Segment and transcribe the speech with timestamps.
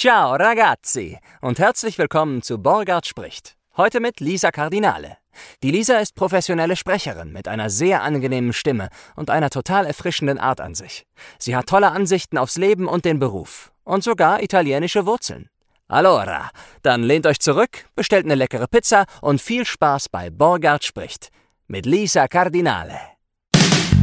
[0.00, 3.56] Ciao ragazzi und herzlich willkommen zu Borgard spricht.
[3.76, 5.16] Heute mit Lisa Cardinale.
[5.64, 10.60] Die Lisa ist professionelle Sprecherin mit einer sehr angenehmen Stimme und einer total erfrischenden Art
[10.60, 11.04] an sich.
[11.40, 15.48] Sie hat tolle Ansichten aufs Leben und den Beruf und sogar italienische Wurzeln.
[15.88, 16.50] Allora,
[16.82, 21.30] dann lehnt euch zurück, bestellt eine leckere Pizza und viel Spaß bei Borgard spricht
[21.66, 23.00] mit Lisa Cardinale.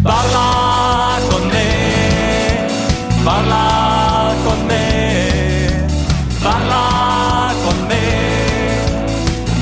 [0.03, 2.67] Parla con me,
[3.23, 5.54] parla con me,
[6.45, 8.07] parla con me,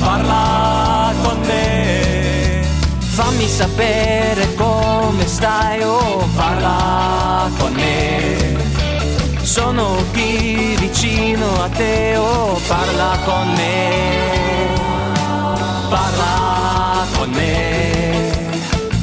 [0.00, 2.62] parla con me.
[3.16, 8.02] Fammi sapere come stai, oh parla con me.
[9.42, 13.82] Sono qui vicino a te, oh parla con me.
[15.88, 18.32] Parla con me,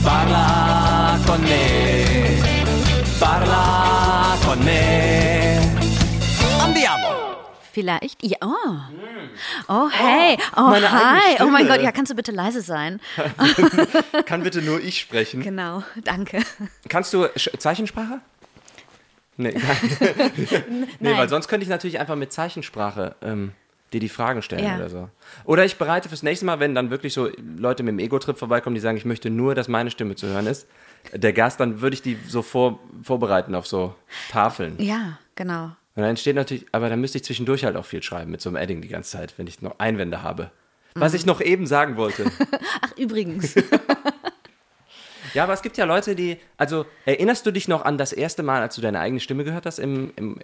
[0.04, 2.42] parla con me,
[3.18, 5.60] parla con me.
[6.60, 7.21] Andiamo!
[7.74, 8.38] Vielleicht, ja.
[8.42, 8.78] Oh,
[9.70, 11.38] oh hey, oh, hi.
[11.42, 11.68] Oh mein.
[11.68, 13.00] Gott, ja, kannst du bitte leise sein?
[14.26, 15.42] Kann bitte nur ich sprechen?
[15.42, 16.42] Genau, danke.
[16.90, 18.20] Kannst du Sch Zeichensprache?
[19.38, 19.54] Nee,
[20.70, 21.18] nee, Nein.
[21.18, 23.54] weil sonst könnte ich natürlich einfach mit Zeichensprache ähm,
[23.94, 24.76] dir die Fragen stellen Ja.
[24.76, 25.10] oder so.
[25.46, 28.76] Oder ich bereite fürs nächste Mal, wenn dann wirklich so Leute mit dem Ego-Trip vorbeikommen,
[28.76, 30.68] die sagen, ich möchte nur, dass meine Stimme zu hören ist,
[31.14, 33.96] der Gast, dann würde ich die so vor, vorbereiten auf so
[34.30, 34.76] Tafeln.
[34.80, 35.72] Ja, genau.
[35.96, 38.50] Und dann entsteht natürlich, aber dann müsste ich zwischendurch halt auch viel schreiben mit so
[38.50, 40.52] einem Edding die ganze Zeit, wenn ich noch Einwände habe.
[40.96, 42.32] Was ich noch eben sagen wollte.
[42.82, 43.56] Ach, übrigens.
[45.34, 46.38] Ja, aber es gibt ja Leute, die.
[46.58, 49.66] Also, erinnerst du dich noch an das erste Mal, als du deine eigene Stimme gehört
[49.66, 50.40] hast, im, im,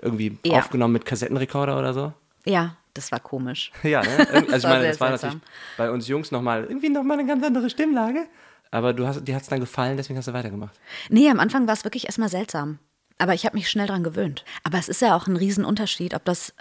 [0.00, 0.58] irgendwie Ja.
[0.58, 2.12] aufgenommen mit Kassettenrekorder oder so?
[2.46, 3.72] Ja, das war komisch.
[3.82, 4.26] Ja, ne?
[4.30, 5.28] Also, ich meine, das war seltsam.
[5.30, 5.40] natürlich
[5.76, 8.24] bei uns Jungs nochmal irgendwie nochmal eine ganz andere Stimmlage.
[8.70, 10.74] Aber du hast, dir hat es dann gefallen, deswegen hast du weitergemacht.
[11.10, 12.78] Nee, am Anfang war es wirklich erstmal seltsam.
[13.22, 14.44] Aber ich habe mich schnell dran gewöhnt.
[14.64, 16.54] Aber es ist ja auch ein Riesenunterschied, ob das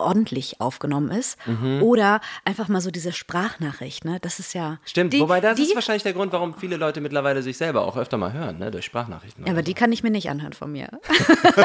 [0.00, 1.36] ordentlich aufgenommen ist
[1.82, 4.18] oder einfach mal so diese Sprachnachricht, ne?
[4.22, 4.78] Das ist ja.
[4.84, 7.82] Stimmt, die, wobei das die, ist wahrscheinlich der Grund, warum viele Leute mittlerweile sich selber
[7.82, 8.70] auch öfter mal hören, ne?
[8.70, 9.44] Durch Sprachnachrichten.
[9.46, 10.88] Ja, aber die kann ich mir nicht anhören von mir.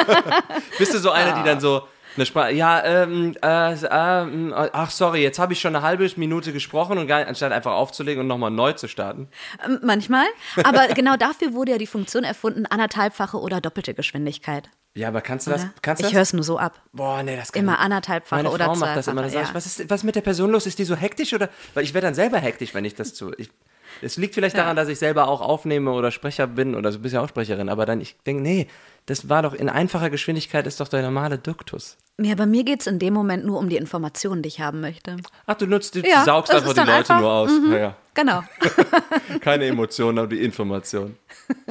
[0.79, 1.83] Bist du so eine, die dann so
[2.15, 6.53] eine Sprache, ja, ähm, äh, ähm, ach sorry, jetzt habe ich schon eine halbe Minute
[6.53, 9.27] gesprochen und gar, anstatt einfach aufzulegen und nochmal neu zu starten.
[9.65, 10.25] Ähm, Manchmal.
[10.63, 14.69] Aber genau dafür wurde ja die Funktion erfunden, anderthalbfache oder doppelte Geschwindigkeit.
[14.95, 15.63] Ja, aber kannst du das?
[15.63, 15.73] Oder?
[15.81, 16.79] Kannst du ich höre es nur so ab.
[16.91, 19.27] Boah, nee, das kann Immer anderthalbfache oder Frau macht das immer.
[19.27, 19.53] sag ich, ja.
[19.53, 20.67] was ist was ist mit der Person los?
[20.67, 21.49] Ist die so hektisch oder?
[21.73, 23.33] Weil ich werde dann selber hektisch, wenn ich das zu.
[23.37, 23.49] Ich,
[24.01, 27.15] es liegt vielleicht daran, dass ich selber auch aufnehme oder Sprecher bin oder du bist
[27.15, 28.67] ja auch Sprecherin, aber dann ich denke, nee,
[29.05, 31.97] das war doch in einfacher Geschwindigkeit ist doch der normale Duktus.
[32.19, 34.81] Ja, bei mir geht es in dem Moment nur um die Informationen, die ich haben
[34.81, 35.17] möchte.
[35.47, 37.51] Ach, du nutzt, du Ja, saugst einfach die Leute einfach- nur aus.
[37.69, 37.95] Ja, ja.
[38.13, 38.43] Genau.
[39.41, 41.17] Keine Emotionen, aber die Information.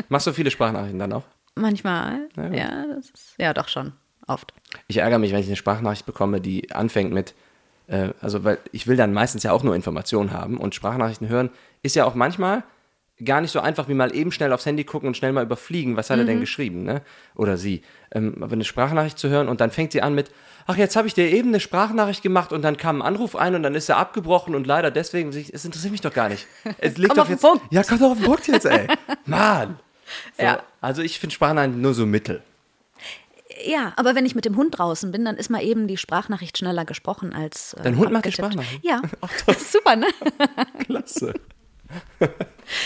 [0.09, 1.23] Machst du viele Sprachnachrichten dann auch?
[1.55, 2.29] Manchmal.
[2.53, 3.93] Ja, das ist, ja, doch schon.
[4.27, 4.53] Oft.
[4.89, 7.35] Ich ärgere mich, wenn ich eine Sprachnachricht bekomme, die anfängt mit,
[7.89, 11.51] äh, also weil ich will dann meistens ja auch nur Informationen haben und Sprachnachrichten hören
[11.83, 12.63] ist ja auch manchmal
[13.25, 15.97] gar nicht so einfach wie mal eben schnell aufs Handy gucken und schnell mal überfliegen,
[15.97, 17.03] was hat er denn geschrieben, ne?
[17.35, 17.83] Oder sie.
[18.13, 20.31] Ähm, aber eine Sprachnachricht zu hören und dann fängt sie an mit,
[20.67, 23.55] ach, jetzt habe ich dir eben eine Sprachnachricht gemacht und dann kam ein Anruf ein
[23.55, 26.47] und dann ist er abgebrochen und leider deswegen, es interessiert mich doch gar nicht.
[26.79, 27.65] Es liegt Komm doch auf den jetzt, Punkt.
[27.73, 28.87] Ja, komm doch auf den Punkt jetzt, ey.
[29.27, 29.79] Mann.
[30.37, 30.63] So, Ja.
[30.81, 32.43] Also ich finde Sprachnachrichten nur so mittel.
[33.65, 36.59] Ja, aber wenn ich mit dem Hund draußen bin, dann ist mal eben die Sprachnachricht
[36.59, 37.75] schneller gesprochen als.
[37.75, 38.53] Äh, Dein Hund macht die abgetippt.
[38.55, 38.85] Sprachnachricht?
[38.85, 39.03] Ja.
[39.71, 40.07] Super, ne?
[40.85, 41.35] Klasse.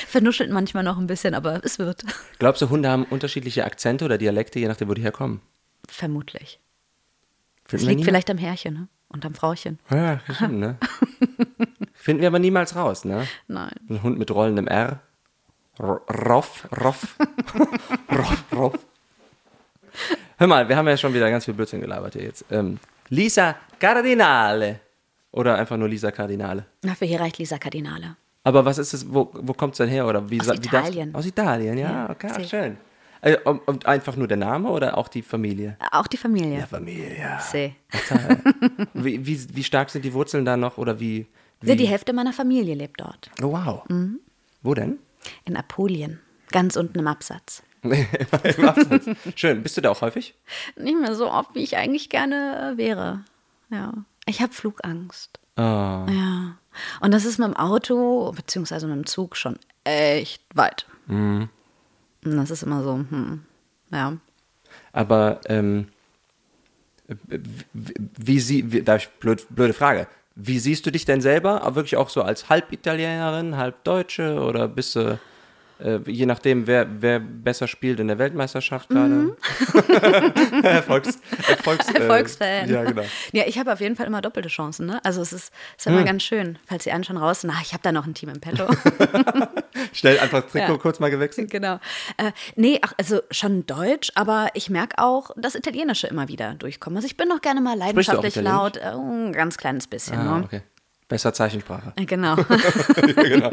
[0.09, 2.05] Vernuschelt manchmal noch ein bisschen, aber es wird.
[2.39, 5.41] Glaubst du, Hunde haben unterschiedliche Akzente oder Dialekte, je nachdem, wo die herkommen?
[5.89, 6.61] Vermutlich.
[7.65, 8.89] Es Finden wir liegt nie- vielleicht am Herrchen, ne?
[9.09, 9.79] Und am Frauchen.
[9.91, 10.79] Ja, stimmt, ne?
[11.95, 13.27] Finden wir aber niemals raus, ne?
[13.47, 13.71] Nein.
[13.89, 15.01] Ein Hund mit rollendem R.
[15.79, 17.17] R Roff, Roff.
[18.11, 18.79] Roff, Roff.
[20.39, 22.45] Hör mal, wir haben ja schon wieder ganz viel Blödsinn gelabert hier jetzt.
[22.51, 24.81] Ähm, Lisa Cardinale.
[25.33, 26.67] Oder einfach nur Lisa Cardinale.
[26.83, 28.17] Na, für hier reicht Lisa Cardinale.
[28.47, 30.07] Aber was ist es, wo, wo kommt es denn her?
[30.07, 31.13] Oder wie, Aus wie Italien.
[31.13, 32.77] aus Italien, ja, Ja, okay, ach, schön.
[33.21, 35.77] Äh, und, und einfach nur der Name oder auch die Familie?
[35.91, 36.61] Auch die Familie.
[36.61, 37.41] Ja, Familie, ja.
[37.41, 37.75] See.
[38.95, 41.27] Wie, wie, wie stark sind die Wurzeln da noch oder wie?
[41.61, 41.75] wie?
[41.75, 43.33] Die Hälfte meiner Familie lebt dort.
[43.43, 43.83] Oh, wow.
[43.89, 44.21] Mhm.
[44.63, 45.01] Wo denn?
[45.45, 46.21] In Apulien.
[46.53, 47.65] Ganz unten im Absatz.
[47.83, 49.07] Im Absatz.
[49.35, 49.65] Schön.
[49.65, 50.35] Bist du da auch häufig?
[50.77, 53.25] Nicht mehr so oft, wie ich eigentlich gerne wäre.
[53.71, 53.93] Ja.
[54.27, 55.41] Ich habe Flugangst.
[55.57, 55.63] Oh.
[55.63, 56.57] Ja.
[57.01, 60.87] Und das ist mit dem Auto, beziehungsweise mit dem Zug schon echt weit.
[61.07, 61.49] Mhm.
[62.25, 63.43] Und das ist immer so, hm,
[63.91, 64.17] ja.
[64.93, 65.89] Aber ähm,
[67.73, 70.09] wie, wie sie, wie, da ich blöd, blöde Frage.
[70.35, 71.63] Wie siehst du dich denn selber?
[71.63, 75.19] Aber wirklich auch so als halb Italienerin, halb Deutsche oder bist du
[75.79, 79.09] äh, je nachdem, wer, wer besser spielt in der Weltmeisterschaft gerade.
[79.15, 79.37] Mhm.
[80.63, 81.19] Erfolgs,
[81.49, 82.69] Erfolgs, äh, Erfolgsfan.
[82.69, 83.03] Ja, genau.
[83.33, 84.87] Ja, ich habe auf jeden Fall immer doppelte Chancen.
[84.87, 85.01] Ne?
[85.05, 87.51] Also es ist, ist immer ganz schön, falls die einen schon raus sind.
[87.51, 88.67] Ah, ich habe da noch ein Team im Petto.
[89.93, 90.79] Schnell einfach das Trikot Ja.
[90.79, 91.51] kurz mal gewechselt.
[91.51, 91.75] genau.
[92.17, 96.97] Äh, nee, ach, also schon Deutsch, aber ich merke auch, dass Italienische immer wieder durchkommen.
[96.97, 98.77] Also ich bin noch gerne mal leidenschaftlich laut.
[98.77, 100.19] Äh, ein ganz kleines bisschen.
[100.19, 100.45] Ah, ne?
[100.45, 100.63] okay.
[101.09, 101.93] Besser Zeichensprache.
[101.97, 102.37] Äh, Genau.
[103.17, 103.51] genau.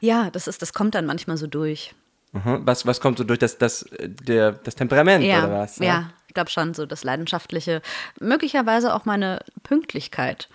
[0.00, 1.94] Ja, das, ist, das kommt dann manchmal so durch.
[2.32, 2.62] Mhm.
[2.64, 5.78] Was, was kommt so durch das, das, äh, der, das Temperament Ja, oder was?
[5.78, 7.80] ja, ich glaube schon, so das Leidenschaftliche.
[8.20, 10.48] Möglicherweise auch meine Pünktlichkeit.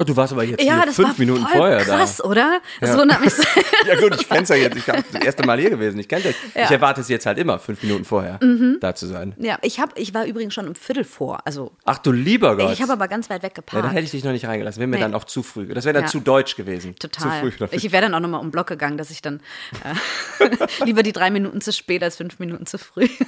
[0.00, 2.60] Oh, du warst aber jetzt Ja, fünf Minuten vorher krass, oder?
[2.80, 2.98] Das Ja.
[2.98, 3.42] wundert mich so.
[3.42, 3.92] da.
[3.94, 4.76] Ja gut, ich kenn's ja jetzt.
[4.76, 5.98] Ich bin das erste Mal hier gewesen.
[6.00, 6.36] Ich kenne dich.
[6.54, 8.78] Ich erwarte es jetzt halt immer, fünf Minuten vorher Mhm.
[8.80, 9.34] da zu sein.
[9.38, 11.40] Ja, ich, hab, ich war übrigens schon um Viertel vor.
[11.44, 12.72] Also, Ach du lieber Gott.
[12.72, 13.86] ich habe aber ganz weit weg ja, geparkt.
[13.86, 14.80] da hätte ich dich noch nicht reingelassen.
[14.80, 15.02] Wäre mir Nee.
[15.02, 15.66] dann auch zu früh.
[15.66, 16.08] Das wäre dann Ja.
[16.08, 16.96] zu deutsch gewesen.
[16.98, 17.22] Total.
[17.22, 17.76] Zu früh dafür.
[17.76, 19.40] Ich wäre dann auch nochmal um den Block gegangen, dass ich dann
[20.40, 20.46] äh,
[20.86, 23.06] lieber die drei Minuten zu spät als fünf Minuten zu früh.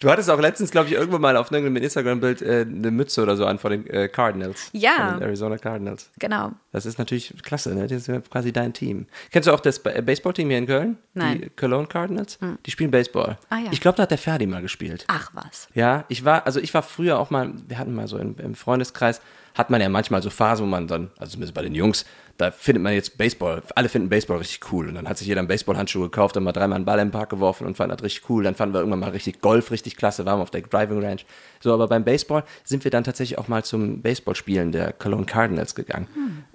[0.00, 3.36] Du hattest auch letztens, glaube ich, irgendwann mal auf irgendeinem Instagram-Bild äh, eine Mütze oder
[3.36, 4.68] so an von den äh, Cardinals.
[4.72, 4.92] Ja.
[5.10, 6.10] Von den Arizona Cardinals.
[6.18, 6.52] genau.
[6.72, 7.86] Das ist natürlich klasse, ne?
[7.86, 9.06] Das ist quasi dein Team.
[9.30, 10.98] Kennst du auch das Ba- Baseballteam hier in Köln?
[11.14, 11.40] Nein.
[11.42, 12.38] Die Cologne Cardinals?
[12.66, 13.38] Die spielen Baseball.
[13.48, 13.68] Ah, ja.
[13.70, 15.04] Ich glaube, da hat der Ferdi mal gespielt.
[15.06, 15.68] Ach was.
[15.74, 18.54] Ja, ich war, also ich war früher auch mal, wir hatten mal so im, im
[18.56, 19.20] Freundeskreis,
[19.54, 22.04] hat man ja manchmal so Phasen, wo man dann, also zumindest bei den Jungs,
[22.36, 24.88] da findet man jetzt Baseball, alle finden Baseball richtig cool.
[24.88, 27.30] Und dann hat sich jeder einen Baseballhandschuh gekauft, dann mal dreimal einen Ball im Park
[27.30, 28.42] geworfen und fand das richtig cool.
[28.42, 31.20] Dann fanden wir irgendwann mal richtig Golf, richtig klasse, waren wir auf der Driving Range.
[31.60, 35.74] So, aber beim Baseball sind wir dann tatsächlich auch mal zum Baseballspielen der Cologne Cardinals
[35.74, 36.08] gegangen,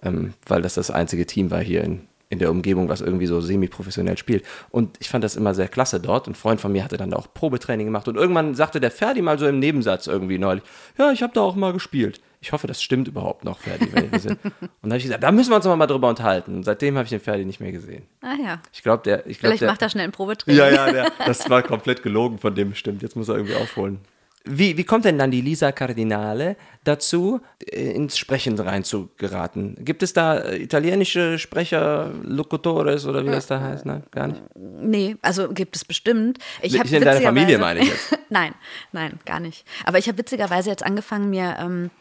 [0.04, 3.40] ähm, weil das das einzige Team war hier in, in der Umgebung, was irgendwie so
[3.40, 4.44] semi-professionell spielt.
[4.72, 6.28] Und ich fand das immer sehr klasse dort.
[6.28, 8.08] Ein Freund von mir hatte dann da auch Probetraining gemacht.
[8.10, 10.64] Und irgendwann sagte der Ferdi mal so im Nebensatz irgendwie neulich,
[10.98, 12.20] ja, ich habe da auch mal gespielt.
[12.42, 13.90] Ich hoffe, das stimmt überhaupt noch, Ferdi.
[13.92, 14.40] Wenn wir sind.
[14.44, 16.56] Und dann habe ich gesagt, da müssen wir uns noch mal drüber unterhalten.
[16.56, 18.04] Und seitdem habe ich den Ferdi nicht mehr gesehen.
[18.22, 18.62] Ah ja.
[18.72, 19.28] Ich glaube, der...
[19.28, 20.58] Ich glaub, Vielleicht der, macht er schnell ein Probetraining.
[20.58, 23.02] ja, ja, der, das war komplett gelogen von dem bestimmt.
[23.02, 24.00] Jetzt muss er irgendwie aufholen.
[24.46, 26.56] Wie, wie kommt denn dann die Lisa Cardinale
[26.86, 27.42] dazu,
[27.72, 29.76] äh, ins Sprechen reinzugeraten?
[29.84, 33.86] Gibt es da äh, italienische Sprecher, Locutores oder wie das da heißt?
[33.86, 34.04] Ne?
[34.12, 34.42] Gar nicht?
[34.56, 36.40] Nee, also gibt es bestimmt.
[36.62, 38.18] Ich Nicht hab in deiner Familie, meine ich jetzt.
[38.30, 38.56] nein,
[38.94, 39.66] nein, gar nicht.
[39.84, 41.92] Aber ich habe witzigerweise jetzt angefangen, mir ähm,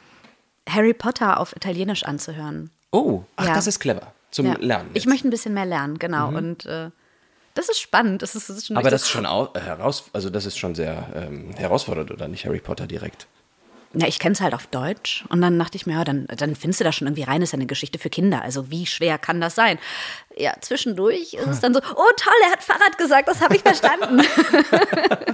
[0.68, 2.70] Harry Potter auf Italienisch anzuhören.
[2.92, 3.54] Oh, ach, Ja.
[3.54, 4.12] das ist clever.
[4.30, 4.56] Zum Ja.
[4.58, 4.90] Lernen.
[4.94, 5.10] Ich jetzt.
[5.10, 6.28] möchte ein bisschen mehr lernen, genau.
[6.28, 6.90] Und äh,
[7.54, 8.22] das ist spannend.
[8.22, 10.74] Das ist, das ist schon Aber das ist schon äh, heraus, also das ist schon
[10.74, 12.44] sehr ähm, herausfordernd, oder nicht?
[12.44, 13.26] Harry Potter direkt.
[13.94, 15.24] Ja, ich kenne es halt auf Deutsch.
[15.30, 17.52] Und dann dachte ich mir, ja, dann, dann findest du da schon irgendwie rein, ist
[17.52, 18.42] ja eine Geschichte für Kinder.
[18.42, 19.78] Also wie schwer kann das sein?
[20.36, 23.62] Ja, zwischendurch ist es dann so, oh toll, er hat Fahrrad gesagt, das habe ich
[23.62, 24.20] verstanden.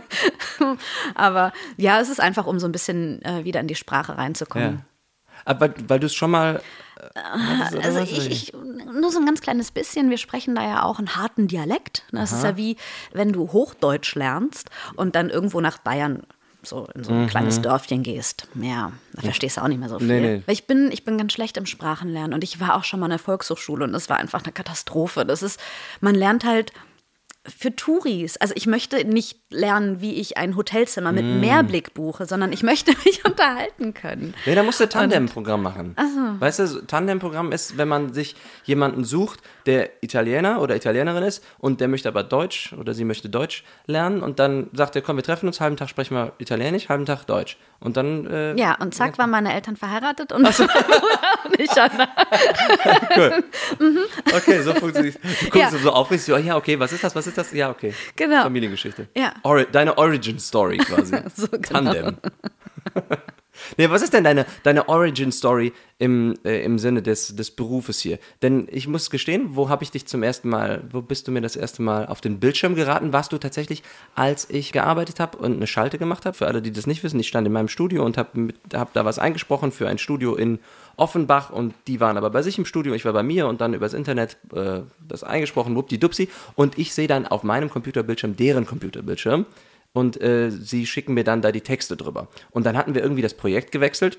[1.15, 4.85] Aber ja, es ist einfach, um so ein bisschen äh, wieder in die Sprache reinzukommen.
[5.45, 6.63] Aber weil du es schon mal.
[7.15, 10.11] Äh, hattest, Also ich, ich, nur so ein ganz kleines bisschen.
[10.11, 12.05] Wir sprechen da ja auch einen harten Dialekt.
[12.13, 12.77] Das ist ja wie,
[13.13, 16.23] wenn du Hochdeutsch lernst und dann irgendwo nach Bayern
[16.67, 18.49] so in so ein kleines Dörfchen gehst.
[18.55, 20.07] Ja, da verstehst du auch nicht mehr so viel.
[20.07, 20.23] Mhm.
[20.23, 20.43] Nee, nee.
[20.47, 23.07] Weil ich bin, ich bin ganz schlecht im Sprachenlernen und ich war auch schon mal
[23.07, 25.25] in der Volkshochschule und das war einfach eine Katastrophe.
[25.25, 25.61] Das ist,
[26.01, 26.73] man lernt halt
[27.47, 28.39] für Touris.
[28.39, 31.41] Also ich möchte nicht lernen, wie ich ein Hotelzimmer mit Mhm.
[31.41, 34.33] Mehrblick buche, sondern ich möchte mich unterhalten können.
[34.47, 35.95] Nee, da musst du Tandem-Programm machen.
[36.41, 41.45] Weißt du, so Tandem-Programm ist, wenn man sich jemanden sucht, der Italiener oder Italienerin ist
[41.59, 45.17] und der möchte aber Deutsch oder sie möchte Deutsch lernen und dann sagt er, komm,
[45.17, 47.59] wir treffen uns, halben Tag sprechen wir Italienisch, halben Tag Deutsch.
[47.81, 51.91] Und dann, äh, Ja, und zack, waren meine Eltern verheiratet und, und ich an.
[54.35, 55.71] okay, so funktioniert Du guckst Ja.
[55.71, 57.53] so aufregend, so, ja, okay, was ist das, was ist das?
[57.53, 57.95] Ja, okay.
[58.17, 58.43] Genau.
[58.43, 59.09] Familiengeschichte.
[59.17, 59.35] Ja.
[59.43, 61.15] Ori deine Origin-Story quasi.
[61.35, 61.69] So, genau.
[61.69, 62.17] Tandem.
[63.77, 68.19] Nee, was ist denn deine, deine Origin-Story im, äh, im Sinne des, des Berufes hier?
[68.43, 71.41] Denn ich muss gestehen, wo habe ich dich zum ersten Mal, wo bist du mir
[71.41, 73.13] das erste Mal auf den Bildschirm geraten?
[73.13, 73.83] Warst du tatsächlich,
[74.15, 76.37] als ich gearbeitet habe und eine Schalte gemacht habe?
[76.37, 79.05] Für alle, die das nicht wissen, ich stand in meinem Studio und habe hab da
[79.05, 80.59] was eingesprochen für ein Studio in
[80.97, 83.75] Offenbach und die waren aber bei sich im Studio, ich war bei mir und dann
[83.75, 89.47] übers Internet äh, das eingesprochen, wuppdi-dupsi und ich sehe dann auf meinem Computerbildschirm deren Computerbildschirm
[89.95, 92.29] und äh, sie schicken mir dann da die Texte drüber.
[92.51, 94.19] Und dann hatten wir irgendwie das Projekt gewechselt.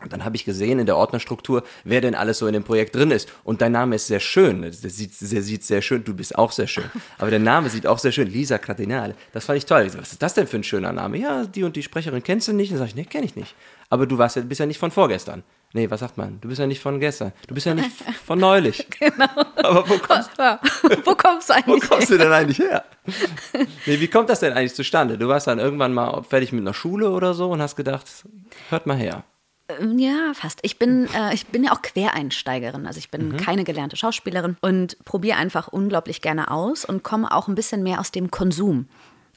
[0.00, 2.94] Und dann habe ich gesehen in der Ordnerstruktur, wer denn alles so in dem Projekt
[2.94, 3.28] drin ist.
[3.42, 4.62] Und dein Name ist sehr schön.
[4.62, 6.84] Der sieht, der sieht sehr schön, du bist auch sehr schön.
[7.18, 8.28] Aber der Name sieht auch sehr schön.
[8.28, 9.16] Lisa Cardinale.
[9.32, 9.82] Das fand ich toll.
[9.86, 11.18] Ich so, was ist das denn für ein schöner Name?
[11.18, 12.70] Ja, die und die Sprecherin kennst du nicht.
[12.70, 13.56] Dann sage ich, nee, kenne ich nicht.
[13.90, 15.42] Aber du warst ja, bist ja nicht von vorgestern.
[15.72, 16.40] Nee, was sagt man?
[16.40, 17.32] Du bist ja nicht von gestern.
[17.46, 17.90] Du bist ja nicht
[18.26, 18.86] von neulich.
[18.98, 19.26] Genau.
[19.56, 20.30] Aber wo kommst.
[21.04, 22.84] Wo kommst du wo eigentlich kommst du denn eigentlich her?
[23.86, 25.18] Nee, wie kommt das denn eigentlich zustande?
[25.18, 28.06] Du warst dann irgendwann mal fertig mit einer Schule oder so und hast gedacht,
[28.70, 29.24] hört mal her.
[29.68, 30.60] Ähm, Ja, fast.
[30.62, 32.86] Ich bin, äh, ich bin ja auch Quereinsteigerin.
[32.86, 37.48] Also ich bin keine gelernte Schauspielerin und probiere einfach unglaublich gerne aus und komme auch
[37.48, 38.88] ein bisschen mehr aus dem Konsum.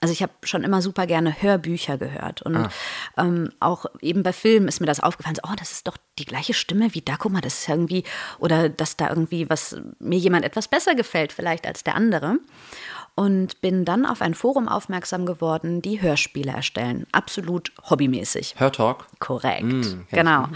[0.01, 2.69] Also ich habe schon immer super gerne Hörbücher gehört und
[3.17, 6.25] ähm, auch eben bei Filmen ist mir das aufgefallen, so, oh, das ist doch die
[6.25, 8.03] gleiche Stimme wie da, guck mal, das ist irgendwie,
[8.39, 12.39] oder dass da irgendwie was, mir jemand etwas besser gefällt vielleicht als der andere.
[13.13, 18.55] Und bin dann auf ein Forum aufmerksam geworden, die Hörspiele erstellen, absolut hobbymäßig.
[18.57, 19.05] Hörtalk.
[19.19, 20.07] Korrekt, ich.
[20.11, 20.47] genau.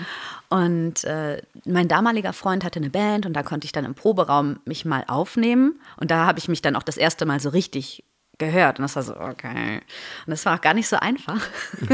[0.50, 4.60] Und äh, mein damaliger Freund hatte eine Band und da konnte ich dann im Proberaum
[4.64, 5.82] mich mal aufnehmen.
[5.98, 8.05] Und da habe ich mich dann auch das erste Mal so richtig
[8.38, 8.80] gehört.
[8.80, 9.78] Und das war so, okay.
[10.26, 11.40] Und das war auch gar nicht so einfach.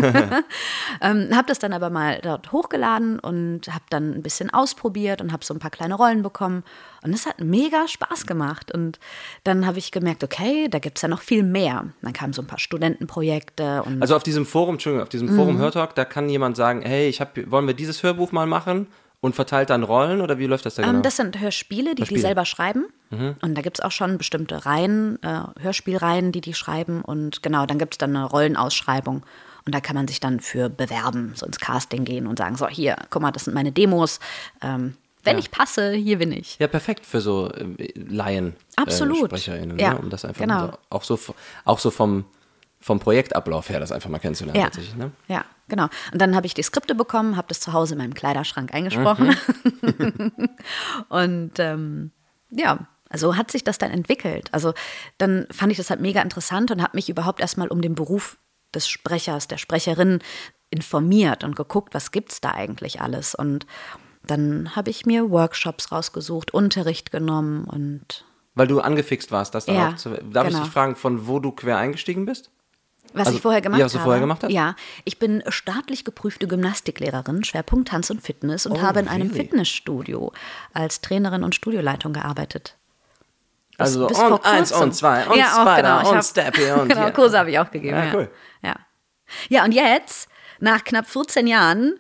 [1.02, 5.32] ähm, habe das dann aber mal dort hochgeladen und habe dann ein bisschen ausprobiert und
[5.32, 6.64] habe so ein paar kleine Rollen bekommen.
[7.04, 8.72] Und es hat mega Spaß gemacht.
[8.72, 9.00] Und
[9.44, 11.86] dann habe ich gemerkt, okay, da gibt es ja noch viel mehr.
[12.02, 15.36] Dann kamen so ein paar Studentenprojekte und Also auf diesem Forum, Entschuldigung, auf diesem Mhm.
[15.36, 18.88] Forum Hörtalk, da kann jemand sagen, hey, ich hab, wollen wir dieses Hörbuch mal machen
[19.22, 20.96] und verteilt dann Rollen oder wie läuft das da genau?
[20.96, 22.12] Ähm, das sind Hörspiele, die Hörspiele.
[22.12, 22.16] Mhm.
[22.16, 22.86] die selber schreiben.
[23.12, 27.02] Und da gibt es auch schon bestimmte Reihen, äh, Hörspielreihen, die die schreiben.
[27.02, 29.24] Und genau, dann gibt es dann eine Rollenausschreibung.
[29.66, 32.68] Und da kann man sich dann für bewerben, so ins Casting gehen und sagen, so
[32.70, 34.20] hier, guck mal, das sind meine Demos.
[34.62, 35.40] Ähm, wenn Ja.
[35.40, 36.58] ich passe, hier bin ich.
[36.58, 38.56] ja, perfekt für so äh, Laien.
[38.78, 39.24] Absolut.
[39.24, 40.00] Äh, SprecherInnen, Ja, ne?
[40.00, 40.68] um das einfach genau.
[40.68, 41.20] so, auch so,
[41.66, 42.24] auch so vom,
[42.82, 44.60] vom Projektablauf her, das einfach mal kennenzulernen.
[44.60, 45.12] Ja, tatsächlich, ne?
[45.28, 45.88] ja, genau.
[46.12, 49.36] Und dann habe ich die Skripte bekommen, habe das zu Hause in meinem Kleiderschrank eingesprochen.
[49.82, 50.32] Mhm.
[51.10, 52.12] und ähm,
[52.50, 54.50] ja, so hat sich das dann entwickelt.
[54.52, 54.74] Also
[55.18, 58.38] dann fand ich das halt mega interessant und habe mich überhaupt erstmal um den Beruf
[58.74, 60.20] des Sprechers, der Sprecherin
[60.70, 63.36] informiert und geguckt, was gibt's da eigentlich alles.
[63.36, 63.68] Und
[64.26, 69.76] dann habe ich mir Workshops rausgesucht, Unterricht genommen und Weil du angefixt warst, das dann
[69.76, 70.10] Ja, auch zu.
[70.10, 70.64] Darf ich genau.
[70.64, 72.52] dich fragen, von wo du quer eingestiegen bist?
[73.14, 74.06] Was Also, ich vorher gemacht ja, was du habe.
[74.06, 74.52] vorher gemacht hast?
[74.52, 79.28] Ja, ich bin staatlich geprüfte Gymnastiklehrerin, Schwerpunkt Tanz und Fitness und Oh, habe in einem
[79.30, 79.44] really?
[79.44, 80.32] Fitnessstudio
[80.74, 82.78] als Trainerin und Studioleitung gearbeitet.
[83.72, 86.10] Bis- Also bis und eins und zwei und ja, Spider genau.
[86.10, 87.12] Und hab- Steppy und genau, ja.
[87.12, 87.98] Kurse habe ich auch gegeben.
[87.98, 88.32] Ja, Ja, cool.
[88.64, 88.76] Ja.
[89.50, 90.30] ja, und jetzt,
[90.60, 92.00] nach knapp 14 Jahren,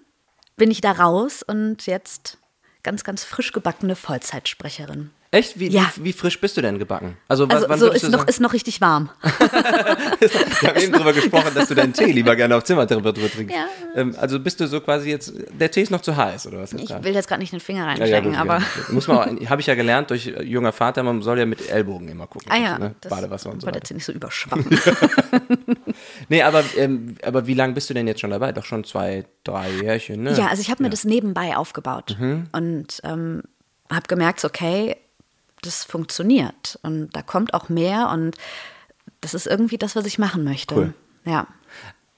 [0.55, 2.37] bin ich da raus und jetzt
[2.83, 5.11] ganz, ganz frisch gebackene Vollzeitsprecherin.
[5.33, 5.57] Echt?
[5.57, 5.89] Wie, Ja.
[5.95, 7.15] wie, wie frisch bist du denn gebacken?
[7.29, 8.29] Also, Also wann so ist noch, sagen?
[8.29, 9.09] ist noch richtig warm.
[9.21, 13.55] Wir haben eben drüber gesprochen, dass du deinen Tee lieber gerne auf Zimmertemperatur trinkst.
[13.55, 13.65] Ja.
[13.95, 16.73] Ähm, also bist du so quasi jetzt, der Tee ist noch zu heiß, oder was?
[16.73, 18.63] Ich will jetzt gerade nicht den Finger Ja, ja, reinstecken, gut, aber ja.
[18.91, 22.09] Muss man habe ich ja gelernt durch äh, junger Vater, man soll ja mit Ellbogen
[22.09, 22.51] immer gucken.
[22.51, 22.95] ah ja, ne?
[22.99, 23.77] das Badewasser und so weiter.
[23.77, 24.65] jetzt nicht so überschwappen.
[26.29, 28.51] Nee, aber, ähm, aber wie lange bist du denn jetzt schon dabei?
[28.51, 30.33] Doch schon zwei, drei Jährchen, ne?
[30.37, 32.47] Ja, also ich habe mir das nebenbei aufgebaut Mhm.
[32.53, 33.43] und ähm,
[33.91, 34.95] habe gemerkt, okay,
[35.61, 38.37] das funktioniert und da kommt auch mehr und
[39.21, 40.75] das ist irgendwie das, was ich machen möchte.
[40.75, 40.93] Cool.
[41.25, 41.47] Ja.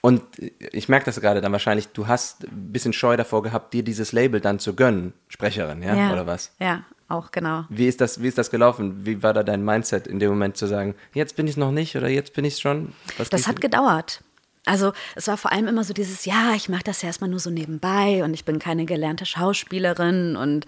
[0.01, 3.83] Und ich merke das gerade dann wahrscheinlich, du hast ein bisschen Scheu davor gehabt, dir
[3.83, 6.11] dieses Label dann zu gönnen, Sprecherin, ja, ja.
[6.11, 6.51] oder was?
[6.59, 7.63] Ja, auch genau.
[7.69, 9.05] Wie ist, das, wie ist das gelaufen?
[9.05, 11.71] Wie war da dein Mindset in dem Moment zu sagen, jetzt bin ich es noch
[11.71, 12.93] nicht oder jetzt bin ich es schon?
[13.17, 14.21] Was Das hat gedauert.
[14.65, 17.39] Also es war vor allem immer so dieses, ja, ich mache das ja erstmal nur
[17.39, 20.65] so nebenbei und ich bin keine gelernte Schauspielerin und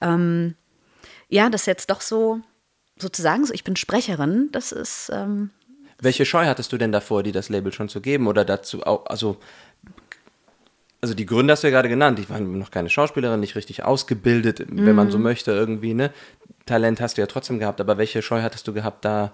[0.00, 0.54] ähm,
[1.30, 2.40] ja, das jetzt doch so
[2.98, 5.50] sozusagen so, ich bin Sprecherin, das ist ähm,
[6.00, 9.06] Welche Scheu hattest du denn davor, dir das Label schon zu geben oder dazu auch,
[9.06, 9.38] also,
[11.00, 12.18] also die Gründe hast du ja gerade genannt.
[12.18, 15.24] Ich war noch keine Schauspielerin, nicht richtig ausgebildet, wenn man so Mhm.
[15.24, 16.12] möchte, irgendwie, ne?
[16.66, 19.32] Talent hast du ja trotzdem gehabt, aber welche Scheu hattest du gehabt, da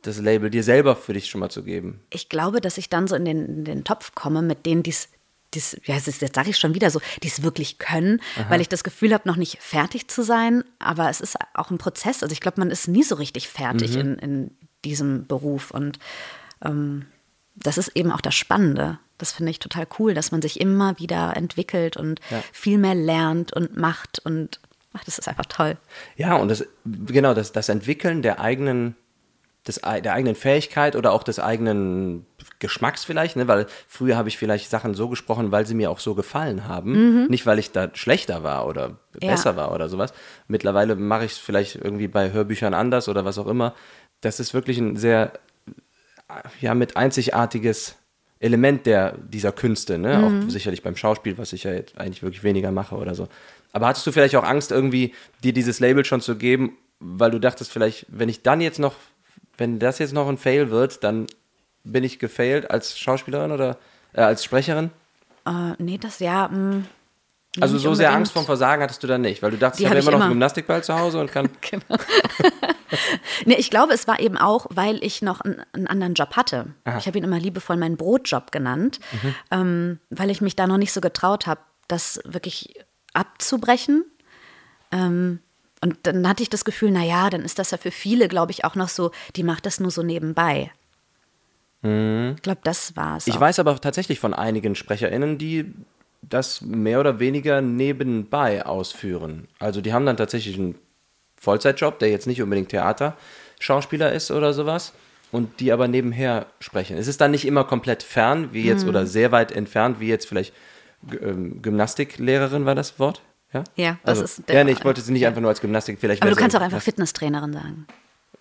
[0.00, 2.00] das Label dir selber für dich schon mal zu geben?
[2.10, 4.90] ich glaube, dass ich dann so in den, in den Topf komme mit denen, die
[4.90, 5.08] es,
[5.54, 8.68] ja, das ist- jetzt sage ich schon wieder so, die es wirklich können, weil ich
[8.68, 10.64] das Gefühl habe, noch nicht fertig zu sein.
[10.78, 12.22] Aber es ist auch ein Prozess.
[12.22, 14.50] Also ich glaube, man ist nie so richtig fertig in, in
[14.84, 15.70] diesem Beruf.
[15.70, 15.98] Und
[16.64, 17.06] ähm,
[17.54, 18.98] das ist eben auch das Spannende.
[19.18, 22.42] Das finde ich total cool, dass man sich immer wieder entwickelt und Ja.
[22.52, 24.20] viel mehr lernt und macht.
[24.24, 24.58] Und
[24.94, 25.76] ach, das ist einfach toll.
[26.16, 28.96] Ja, und das, genau, das, das Entwickeln der eigenen,
[29.66, 32.26] des, der eigenen Fähigkeit oder auch des eigenen
[32.62, 33.46] Geschmacks vielleicht, ne?
[33.48, 37.26] weil früher habe ich vielleicht Sachen so gesprochen, weil sie mir auch so gefallen haben,
[37.28, 38.96] nicht weil ich da schlechter war oder Mhm.
[39.20, 39.30] Ja.
[39.32, 40.14] besser war oder sowas.
[40.48, 43.74] Mittlerweile mache ich es vielleicht irgendwie bei Hörbüchern anders oder was auch immer.
[44.22, 45.32] Das ist wirklich ein sehr,
[46.60, 47.96] ja, mit einzigartiges
[48.40, 50.18] Element der, dieser Künste, ne?
[50.18, 50.24] Mhm.
[50.46, 53.28] Auch sicherlich beim Schauspiel, was ich ja jetzt eigentlich wirklich weniger mache oder so.
[53.72, 55.14] Aber hattest du vielleicht auch Angst, irgendwie
[55.44, 58.94] dir dieses Label schon zu geben, weil du dachtest, vielleicht, wenn ich dann jetzt noch,
[59.56, 61.26] wenn das jetzt noch ein Fail wird, dann
[61.84, 63.78] bin ich gefailt als Schauspielerin oder
[64.12, 64.90] äh, als Sprecherin?
[65.46, 66.48] Äh, nee, das ja.
[66.48, 66.84] Mh,
[67.60, 68.12] Also nicht so sehr.
[68.12, 70.12] Angst vorm Versagen hattest du dann nicht, weil du dachtest, Die ich habe hab immer
[70.18, 70.32] noch einen.
[70.32, 71.48] Gymnastikball zu Hause und kann.
[73.46, 76.74] Nee, ich glaube, es war eben auch, weil ich noch einen, einen anderen Job hatte.
[76.98, 79.34] Ich habe ihn immer liebevoll meinen Brotjob genannt, Mhm.
[79.50, 82.74] ähm, weil ich mich da noch nicht so getraut habe, das wirklich
[83.14, 84.04] abzubrechen.
[84.92, 85.40] Ähm,
[85.80, 88.64] und dann hatte ich das Gefühl, naja, dann ist das ja für viele, glaube ich,
[88.64, 90.70] auch noch so, die macht das nur so nebenbei.
[91.84, 93.26] Ich glaube, das war es.
[93.26, 93.30] Mhm.
[93.32, 93.40] Ich auch.
[93.40, 95.72] weiß aber tatsächlich von einigen SprecherInnen, die
[96.22, 99.48] das mehr oder weniger nebenbei ausführen.
[99.58, 100.76] Also die haben dann tatsächlich einen
[101.40, 104.92] Vollzeitjob, der jetzt nicht unbedingt Theaterschauspieler ist oder sowas.
[105.32, 106.98] Und die aber nebenher sprechen.
[106.98, 108.66] Es ist dann nicht immer komplett fern, wie Mhm.
[108.68, 110.52] jetzt, oder sehr weit entfernt, wie jetzt vielleicht
[111.20, 113.22] ähm, Gymnastiklehrerin war das Wort?
[113.52, 115.60] Ja, Ja, das also, ist der- Ja, nee, ich wollte sie nicht einfach nur als
[115.60, 117.86] Gymnastik, vielleicht Aber du kannst auch einfach Fitnesstrainerin sagen.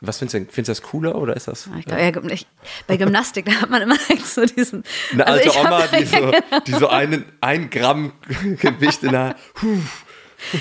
[0.04, 0.50] Was findest du denn?
[0.50, 1.70] Findest du das cooler oder ist das?
[1.78, 2.48] Ich glaub, ja, Gym- ich,
[2.88, 4.84] bei Gymnastik, da hat man immer so diesen.
[5.14, 6.32] Eine also alte hab- Oma, die so,
[6.68, 8.14] die so einen, ein Gramm
[8.60, 9.36] Gewicht in der.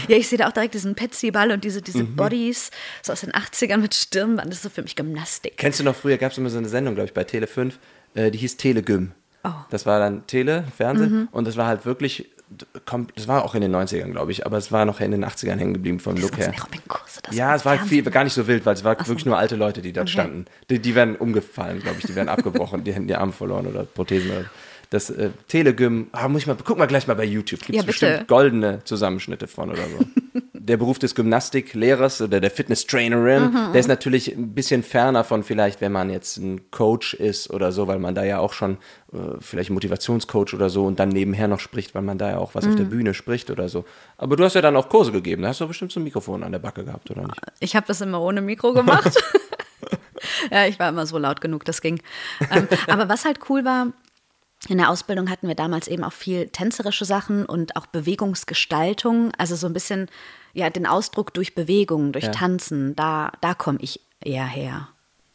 [0.09, 2.17] Ja, ich sehe da auch direkt diesen Petsy-Ball und diese, diese Mhm.
[2.17, 2.71] Bodies
[3.03, 4.49] so aus den 80ern mit Stirnband.
[4.49, 5.57] Das ist so für mich Gymnastik.
[5.57, 7.79] Kennst du noch, früher gab es immer so eine Sendung, glaube ich, bei Tele 5,
[8.15, 9.13] äh, die hieß Telegym.
[9.43, 9.49] Oh.
[9.71, 11.29] Das war dann Tele, Fernsehen Mhm.
[11.33, 12.29] und das war halt wirklich,
[13.15, 15.57] das war auch in den 90ern, glaube ich, aber es war noch in den 80ern
[15.57, 16.53] hängen geblieben vom Das Look her.
[17.23, 19.57] Das Ja, es war viel, gar nicht so wild, weil es war wirklich nur alte
[19.57, 20.13] Leute, die dort Okay.
[20.13, 20.45] standen.
[20.69, 23.85] Die, die werden umgefallen, glaube ich, die werden abgebrochen, die hätten die Arme verloren oder
[23.85, 24.31] Prothesen.
[24.31, 24.45] Oder
[24.91, 27.77] das äh, Telegym, ah, muss ich mal, guck mal gleich mal bei YouTube, gibt es
[27.77, 30.05] Ja, bestimmt goldene Zusammenschnitte von oder so.
[30.53, 33.73] der Beruf des Gymnastiklehrers oder der Fitnesstrainerin, Mhm.
[33.73, 37.73] der ist natürlich ein bisschen ferner von vielleicht, wenn man jetzt ein Coach ist oder
[37.73, 38.79] so, weil man da ja auch schon
[39.13, 42.55] äh, vielleicht Motivationscoach oder so und dann nebenher noch spricht, weil man da ja auch
[42.55, 42.77] was auf Mhm.
[42.77, 43.85] der Bühne spricht oder so.
[44.19, 46.43] Aber du hast ja dann auch Kurse gegeben, da hast du bestimmt so ein Mikrofon
[46.43, 47.41] an der Backe gehabt, oder nicht?
[47.61, 49.17] Ich habe das immer ohne Mikro gemacht.
[50.51, 52.01] ja, ich war immer so laut genug, das ging.
[52.53, 53.89] Ähm, aber was halt cool war,
[54.69, 59.57] in der Ausbildung hatten wir damals eben auch viel tänzerische Sachen und auch Bewegungsgestaltung, also
[59.57, 60.09] so ein bisschen
[60.53, 62.31] ja den Ausdruck durch Bewegung, durch Ja.
[62.33, 64.89] Tanzen, da, da komme ich eher her.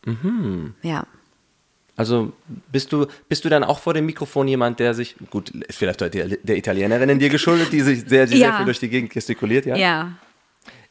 [0.05, 0.75] Mhm.
[0.83, 1.07] Ja.
[1.97, 2.33] Also
[2.71, 6.01] bist du, bist du dann auch vor dem Mikrofon jemand, der sich, gut, ist vielleicht
[6.01, 8.57] der, der Italienerin in dir geschuldet, die sich sehr, sehr, sehr Ja.
[8.57, 9.77] viel durch die Gegend gestikuliert, ja?
[9.77, 10.11] Ja,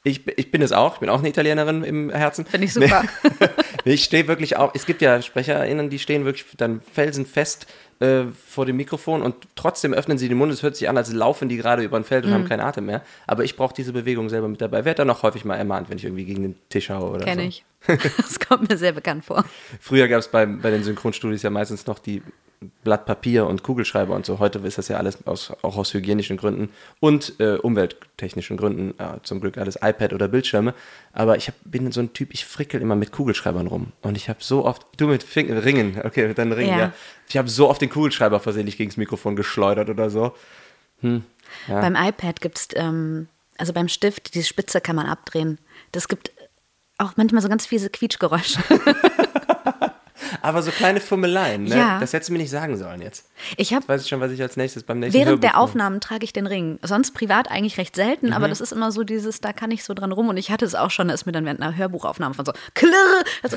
[0.06, 2.44] Ich, ich bin es auch, ich bin auch eine Italienerin im Herzen.
[2.44, 3.02] finde ich super.
[3.86, 7.66] Ich stehe wirklich auch, es gibt ja SprecherInnen, die stehen wirklich dann felsenfest
[8.00, 11.12] äh, vor dem Mikrofon und trotzdem öffnen sie den Mund, es hört sich an, als
[11.12, 12.34] laufen die gerade über ein Feld und Mhm.
[12.34, 13.02] haben keinen Atem mehr.
[13.26, 14.86] Aber ich brauche diese Bewegung selber mit dabei.
[14.86, 17.42] Werd dann auch häufig mal ermahnt, wenn ich irgendwie gegen den Tisch haue oder kenne
[17.42, 17.48] so.
[17.48, 17.64] ich.
[18.16, 19.44] Das kommt mir sehr bekannt vor.
[19.80, 22.22] Früher gab es bei, bei den Synchronstudios ja meistens noch die
[22.82, 24.38] Blatt Papier und Kugelschreiber und so.
[24.38, 29.20] Heute ist das ja alles aus, auch aus hygienischen Gründen und äh, umwelttechnischen Gründen äh,
[29.22, 30.74] zum Glück alles iPad oder Bildschirme.
[31.12, 33.92] Aber ich hab, bin so ein Typ, ich frickel immer mit Kugelschreibern rum.
[34.02, 36.78] Und ich habe so oft, du mit Fing Ringen, okay, mit deinen Ringen, ja.
[36.78, 36.92] Ja.
[37.28, 40.34] Ich habe so oft den Kugelschreiber versehentlich gegen das Mikrofon geschleudert oder so.
[41.68, 41.80] Ja.
[41.80, 45.58] Beim iPad gibt es, ähm, also beim Stift, die Spitze kann man abdrehen.
[45.92, 46.32] Das gibt
[46.98, 48.60] auch manchmal so ganz fiese Quietschgeräusche.
[50.42, 51.76] Aber so kleine Fummeleien, ne?
[51.76, 51.98] Ja.
[52.00, 53.26] Das hättest du mir nicht sagen sollen jetzt.
[53.56, 55.58] Ich habe Jetzt weiß ich schon, was ich als nächstes beim nächsten Während der Hörbuch
[55.58, 55.62] mache.
[55.64, 56.78] Aufnahmen trage ich den Ring.
[56.82, 58.32] Sonst privat eigentlich recht selten, Mhm.
[58.32, 60.28] aber das ist immer so dieses, da kann ich so dran rum.
[60.28, 62.52] Und ich hatte es auch schon, da ist mir dann während einer Hörbuchaufnahme von so,
[62.74, 62.94] klirre,
[63.42, 63.56] also,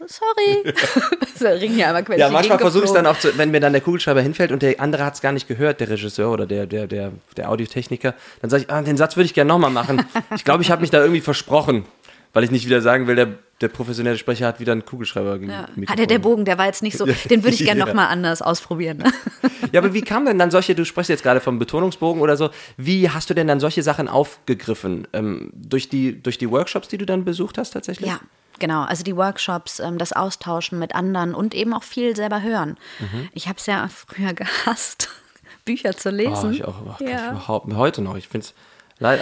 [0.00, 0.74] oh, sorry.
[1.38, 3.50] so, der Ring hier einmal quer Ja, manchmal versuche ich es dann auch, zu, wenn
[3.50, 6.30] mir dann der Kugelschreiber hinfällt und der andere hat es gar nicht gehört, der Regisseur
[6.30, 9.48] oder der, der, der, der Audiotechniker, dann sage ich, ah, den Satz würde ich gerne
[9.48, 10.04] nochmal machen.
[10.34, 11.84] Ich glaube, ich habe mich da irgendwie versprochen,
[12.32, 13.28] weil ich nicht wieder sagen will, der,
[13.60, 15.66] der professionelle Sprecher hat wieder einen Kugelschreiber Ja.
[15.88, 17.86] Hatte der Bogen, der war jetzt nicht so, den würde ich gerne Ja.
[17.86, 18.98] noch mal anders ausprobieren.
[18.98, 19.12] Ne?
[19.72, 22.50] Ja, aber wie kam denn dann solche, du sprichst jetzt gerade vom Betonungsbogen oder so,
[22.76, 25.08] wie hast du denn dann solche Sachen aufgegriffen?
[25.12, 28.08] Ähm, durch, die, durch die Workshops, die du dann besucht hast tatsächlich?
[28.08, 28.20] Ja,
[28.58, 28.82] genau.
[28.84, 32.76] Also die Workshops, ähm, das Austauschen mit anderen und eben auch viel selber hören.
[33.00, 33.28] Mhm.
[33.32, 35.08] Ich habe es ja früher gehasst,
[35.64, 36.52] Bücher zu Oh, lesen.
[36.52, 37.30] ich auch, ach, kann ich ja.
[37.32, 38.16] überhaupt, heute noch.
[38.16, 38.54] Ich finde es,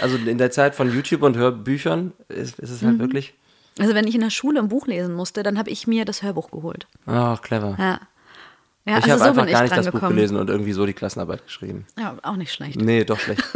[0.01, 2.87] also in der Zeit von YouTube und Hörbüchern ist, ist es Mhm.
[2.87, 3.33] halt wirklich,
[3.79, 6.23] Also wenn ich in der Schule ein Buch lesen musste, dann habe ich mir das
[6.23, 6.87] Hörbuch geholt.
[7.05, 7.75] ach, clever.
[7.77, 7.99] Ja.
[8.87, 10.15] Ja, ich also habe so einfach gar nicht das Buch gekommen.
[10.15, 11.87] gelesen und irgendwie so die Klassenarbeit geschrieben.
[11.97, 12.79] Ja, auch nicht schlecht.
[12.79, 13.43] Nee, doch schlecht.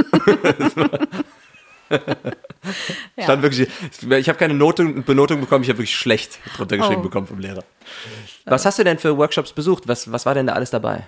[3.21, 3.67] Stand wirklich,
[4.10, 7.03] ich habe keine Notung, Benotung bekommen, ich habe wirklich schlecht drunter geschrieben Oh.
[7.03, 7.63] bekommen vom Lehrer.
[8.45, 9.88] Was hast du denn für Workshops besucht?
[9.88, 11.08] Was, was war denn da alles dabei?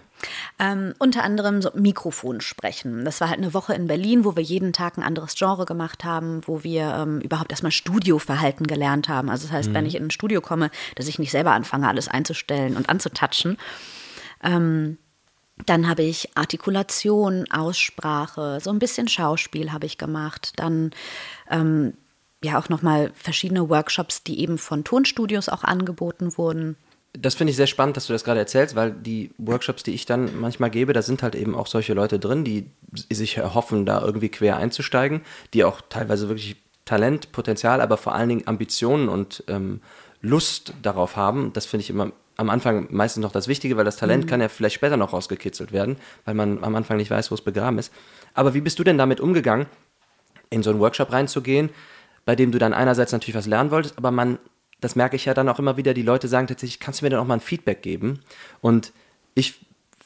[0.60, 3.06] Ähm, unter anderem so Mikrofon sprechen.
[3.06, 6.04] Das war halt eine Woche in Berlin, wo wir jeden Tag ein anderes Genre gemacht
[6.04, 9.30] haben, wo wir ähm, überhaupt erstmal Studioverhalten gelernt haben.
[9.30, 12.08] Also das heißt, wenn ich in ein Studio komme, dass ich nicht selber anfange, alles
[12.08, 13.58] einzustellen und anzutatschen.
[14.44, 14.98] Ähm,
[15.66, 20.54] dann habe ich Artikulation, Aussprache, so ein bisschen Schauspiel habe ich gemacht.
[20.56, 20.92] Dann
[21.50, 21.94] ähm,
[22.44, 26.76] ja auch nochmal verschiedene Workshops, die eben von Tonstudios auch angeboten wurden.
[27.14, 30.06] Das finde ich sehr spannend, dass du das gerade erzählst, weil die Workshops, die ich
[30.06, 32.70] dann manchmal gebe, da sind halt eben auch solche Leute drin, die
[33.12, 35.22] sich erhoffen, da irgendwie quer einzusteigen,
[35.54, 39.82] die auch teilweise wirklich Talent, Potenzial, aber vor allen Dingen Ambitionen und ähm,
[40.22, 41.52] Lust darauf haben.
[41.54, 44.50] Das finde ich immer am Anfang meistens noch das Wichtige, weil das Talent kann ja
[44.50, 47.94] vielleicht später noch rausgekitzelt werden, weil man am Anfang nicht weiß, wo es begraben ist.
[48.34, 49.68] Aber wie bist du denn damit umgegangen,
[50.50, 51.70] in so einen Workshop reinzugehen,
[52.26, 54.40] bei dem du dann einerseits natürlich was lernen wolltest, aber man,
[54.82, 57.12] das merke ich ja dann auch immer wieder, die Leute sagen tatsächlich, kannst du mir
[57.12, 58.20] dann auch mal ein Feedback geben?
[58.60, 58.92] Und
[59.36, 59.60] ich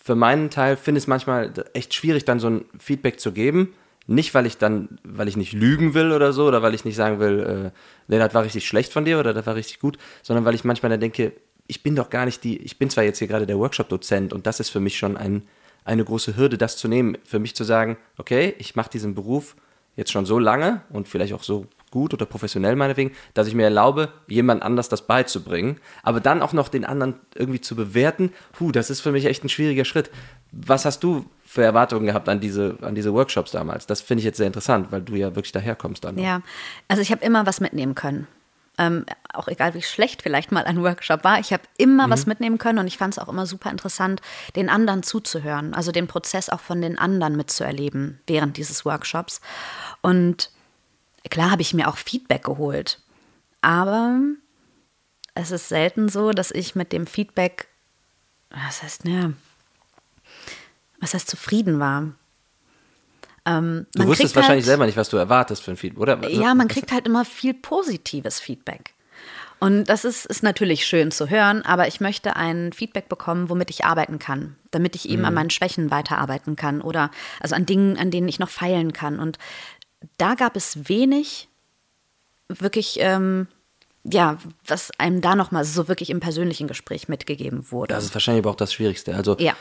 [0.05, 3.73] für meinen Teil finde es manchmal echt schwierig, dann so ein Feedback zu geben.
[4.05, 6.95] Nicht, weil ich dann, weil ich nicht lügen will oder so, oder weil ich nicht
[6.95, 9.97] sagen will, äh, nee, das war richtig schlecht von dir oder das war richtig gut,
[10.21, 11.31] sondern weil ich manchmal dann denke,
[11.65, 14.45] ich bin doch gar nicht die, ich bin zwar jetzt hier gerade der Workshop-Dozent und
[14.45, 15.41] das ist für mich schon ein,
[15.85, 19.55] eine große Hürde, das zu nehmen, für mich zu sagen, okay, ich mache diesen Beruf
[19.95, 23.63] jetzt schon so lange und vielleicht auch so gut oder professionell meinetwegen, dass ich mir
[23.63, 28.73] erlaube, jemand anders das beizubringen, aber dann auch noch den anderen irgendwie zu bewerten, puh,
[28.73, 30.11] das ist für mich echt ein schwieriger Schritt.
[30.51, 33.87] Was hast du für Erwartungen gehabt an diese, an diese Workshops damals?
[33.87, 36.17] Das finde ich jetzt sehr interessant, weil du ja wirklich daherkommst dann.
[36.17, 36.41] Ja,
[36.89, 38.27] also ich habe immer was mitnehmen können.
[38.77, 42.11] Ähm, auch egal wie schlecht vielleicht mal ein Workshop war, ich habe immer mhm.
[42.11, 44.21] was mitnehmen können und ich fand es auch immer super interessant,
[44.57, 49.39] den anderen zuzuhören, also den Prozess auch von den anderen mitzuerleben während dieses Workshops.
[50.01, 50.49] Und
[51.29, 52.99] Klar habe ich mir auch Feedback geholt,
[53.61, 54.19] aber
[55.33, 57.67] es ist selten so, dass ich mit dem Feedback,
[58.49, 59.33] was heißt, ne,
[60.99, 62.13] was heißt zufrieden war.
[63.45, 66.29] Ähm, du wusstest wahrscheinlich halt, selber nicht, was du erwartest für ein Feedback, oder?
[66.29, 68.95] Ja, man kriegt halt immer viel positives Feedback.
[69.59, 73.69] Und das ist, ist natürlich schön zu hören, aber ich möchte ein Feedback bekommen, womit
[73.69, 75.25] ich arbeiten kann, damit ich eben mhm.
[75.25, 77.09] an meinen Schwächen weiterarbeiten kann oder
[77.39, 79.17] also an Dingen, an denen ich noch feilen kann.
[79.19, 79.37] Und
[80.17, 81.47] da gab es wenig
[82.47, 83.47] wirklich, ähm,
[84.03, 84.37] ja,
[84.67, 87.93] was einem da nochmal so wirklich im persönlichen Gespräch mitgegeben wurde.
[87.93, 89.15] Das ist wahrscheinlich aber auch das Schwierigste.
[89.15, 89.53] Also ja.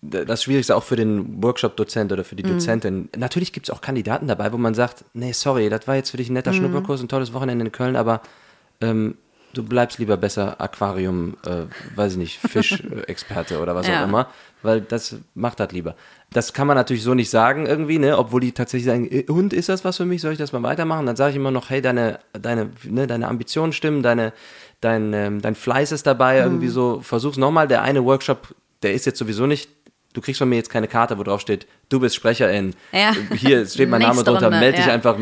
[0.00, 2.54] das Schwierigste auch für den Workshop-Dozent oder für die mhm.
[2.54, 3.08] Dozentin.
[3.16, 6.16] Natürlich gibt es auch Kandidaten dabei, wo man sagt, nee, sorry, das war jetzt für
[6.16, 6.56] dich ein netter mhm.
[6.56, 8.22] Schnupperkurs, ein tolles Wochenende in Köln, aber
[8.80, 9.16] ähm,
[9.52, 11.64] du bleibst lieber besser Aquarium, äh,
[11.96, 14.00] weiß ich nicht, Fischexperte oder was ja.
[14.00, 14.28] auch immer,
[14.62, 15.94] weil das macht das lieber.
[16.30, 19.52] Das kann man natürlich so nicht sagen irgendwie, ne, obwohl die tatsächlich sagen, äh, und
[19.52, 21.06] ist das was für mich, soll ich das mal weitermachen?
[21.06, 24.32] Dann sage ich immer noch, hey, deine, deine, ne, deine Ambitionen stimmen, deine,
[24.80, 26.44] dein, ähm, dein Fleiß ist dabei, mhm.
[26.44, 29.68] irgendwie so, versuch's nochmal, der eine Workshop, der ist jetzt sowieso nicht
[30.12, 32.74] du kriegst von mir jetzt keine Karte, wo drauf steht, du bist Sprecherin.
[32.92, 33.14] Ja.
[33.34, 34.92] Hier steht mein Name drunter, melde dich ja.
[34.92, 35.16] einfach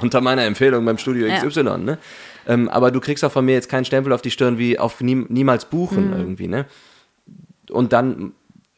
[0.00, 1.60] unter meiner Empfehlung beim Studio XY.
[1.60, 1.78] Ja.
[1.78, 1.98] Ne?
[2.46, 5.00] Ähm, aber du kriegst auch von mir jetzt keinen Stempel auf die Stirn wie auf
[5.00, 6.16] nie, niemals buchen mhm.
[6.16, 6.48] irgendwie.
[6.48, 6.66] Ne?
[7.70, 8.32] Und dann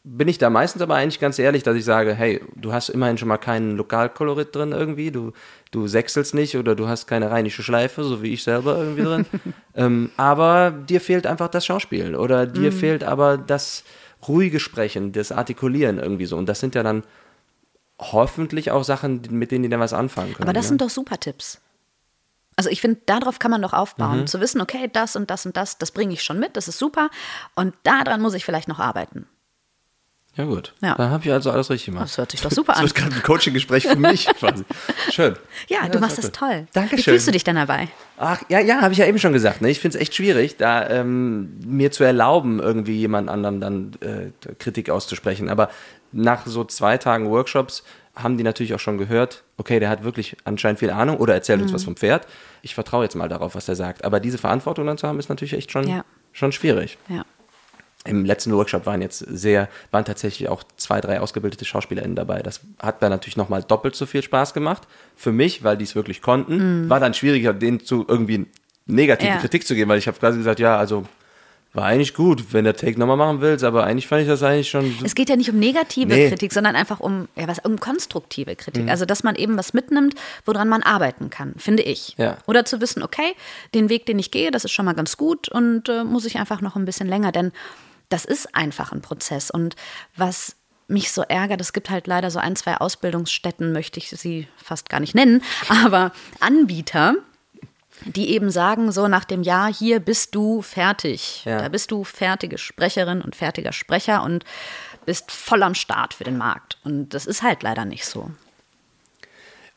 [0.09, 3.19] bin ich da meistens aber eigentlich ganz ehrlich, dass ich sage, hey, du hast immerhin
[3.19, 5.33] schon mal keinen Lokalkolorit drin irgendwie, du,
[5.73, 9.27] du sechselst nicht oder du hast keine rheinische Schleife, so wie ich selber irgendwie drin.
[9.75, 12.77] ähm, aber dir fehlt einfach das Schauspiel oder dir mhm.
[12.77, 13.83] fehlt aber das
[14.29, 16.37] ruhige Sprechen, das Artikulieren irgendwie so.
[16.37, 17.03] Und das sind ja dann
[17.99, 20.45] hoffentlich auch Sachen, mit denen die dann was anfangen können.
[20.45, 20.69] Aber das ne?
[20.69, 21.61] sind doch super Tipps.
[22.57, 24.27] Also ich finde, darauf kann man doch aufbauen, mhm.
[24.27, 26.79] zu wissen, okay, das und das und das, das bringe ich schon mit, das ist
[26.79, 27.11] super.
[27.55, 29.27] Und daran muss ich vielleicht noch arbeiten.
[30.37, 30.95] Ja gut, ja.
[30.97, 32.05] dann habe ich also alles richtig gemacht.
[32.05, 32.83] Das hört sich doch super an.
[32.83, 34.65] Das wird gerade ein Coaching-Gespräch für mich quasi.
[35.11, 35.35] Schön.
[35.69, 36.67] Ja, ja du machst das toll.
[36.75, 36.99] Dankeschön.
[36.99, 37.89] Wie fühlst du dich denn dabei?
[38.19, 39.63] Ach, ja, ja, habe ich ja eben schon gesagt.
[39.63, 39.71] Ne?
[39.71, 44.55] Ich finde es echt schwierig, da ähm, mir zu erlauben, irgendwie jemand anderem dann äh,
[44.59, 45.49] Kritik auszusprechen.
[45.49, 45.71] Aber
[46.13, 47.83] nach so zwei Tagen Workshops
[48.17, 51.61] haben die natürlich auch schon gehört, okay, der hat wirklich anscheinend viel Ahnung oder erzählt
[51.61, 51.75] uns mhm.
[51.75, 52.27] was vom Pferd.
[52.63, 54.05] Ich vertraue jetzt mal darauf, was er sagt.
[54.05, 56.05] Aber diese Verantwortung dann zu haben, ist natürlich echt schon, ja.
[56.33, 56.97] schon schwierig.
[57.09, 57.25] Ja.
[58.07, 62.41] Im letzten Workshop waren jetzt sehr, waren tatsächlich auch zwei, drei ausgebildete SchauspielerInnen dabei.
[62.41, 64.87] Das hat dann natürlich nochmal doppelt so viel Spaß gemacht.
[65.15, 66.91] Für mich, weil die es wirklich konnten, mhm.
[66.91, 68.47] war dann schwieriger, denen zu irgendwie
[68.87, 69.37] negative ja.
[69.39, 71.05] Kritik zu geben, weil ich habe quasi gesagt, ja, also
[71.77, 74.69] war eigentlich gut, wenn der Take nochmal machen willst, aber eigentlich fand ich das eigentlich
[74.69, 74.97] schon.
[75.05, 76.29] Es geht ja nicht um negative nee.
[76.29, 78.85] Kritik, sondern einfach um, ja, was, um konstruktive Kritik.
[78.85, 78.89] Mhm.
[78.89, 80.15] Also, dass man eben was mitnimmt,
[80.47, 82.15] woran man arbeiten kann, finde ich.
[82.17, 82.39] Ja.
[82.47, 83.35] Oder zu wissen, okay,
[83.75, 86.39] den Weg, den ich gehe, das ist schon mal ganz gut und äh, muss ich
[86.39, 87.53] einfach noch ein bisschen länger, denn
[88.09, 89.51] das ist einfach ein Prozess.
[89.51, 89.77] Und
[90.17, 90.57] was
[90.89, 94.89] mich so ärgert, es gibt halt leider so ein, zwei Ausbildungsstätten, möchte ich sie fast
[94.89, 97.17] gar nicht nennen, aber Anbieter,
[98.05, 101.43] die eben sagen, so nach dem Jahr, hier bist du fertig.
[101.45, 101.63] Ja.
[101.63, 104.45] Da bist du fertige Sprecherin und fertiger Sprecher und
[105.07, 106.79] bist voll am Start für den Markt.
[106.85, 108.31] Und das ist halt leider nicht so.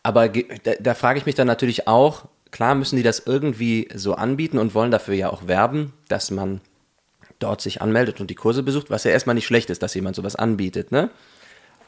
[0.04, 4.16] Aber da, da frage ich mich dann natürlich auch, klar müssen die das irgendwie so
[4.16, 6.62] anbieten und wollen dafür ja auch werben, dass man
[7.40, 10.16] dort sich anmeldet und die Kurse besucht, was ja erstmal nicht schlecht ist, dass jemand
[10.16, 11.10] sowas anbietet, ne?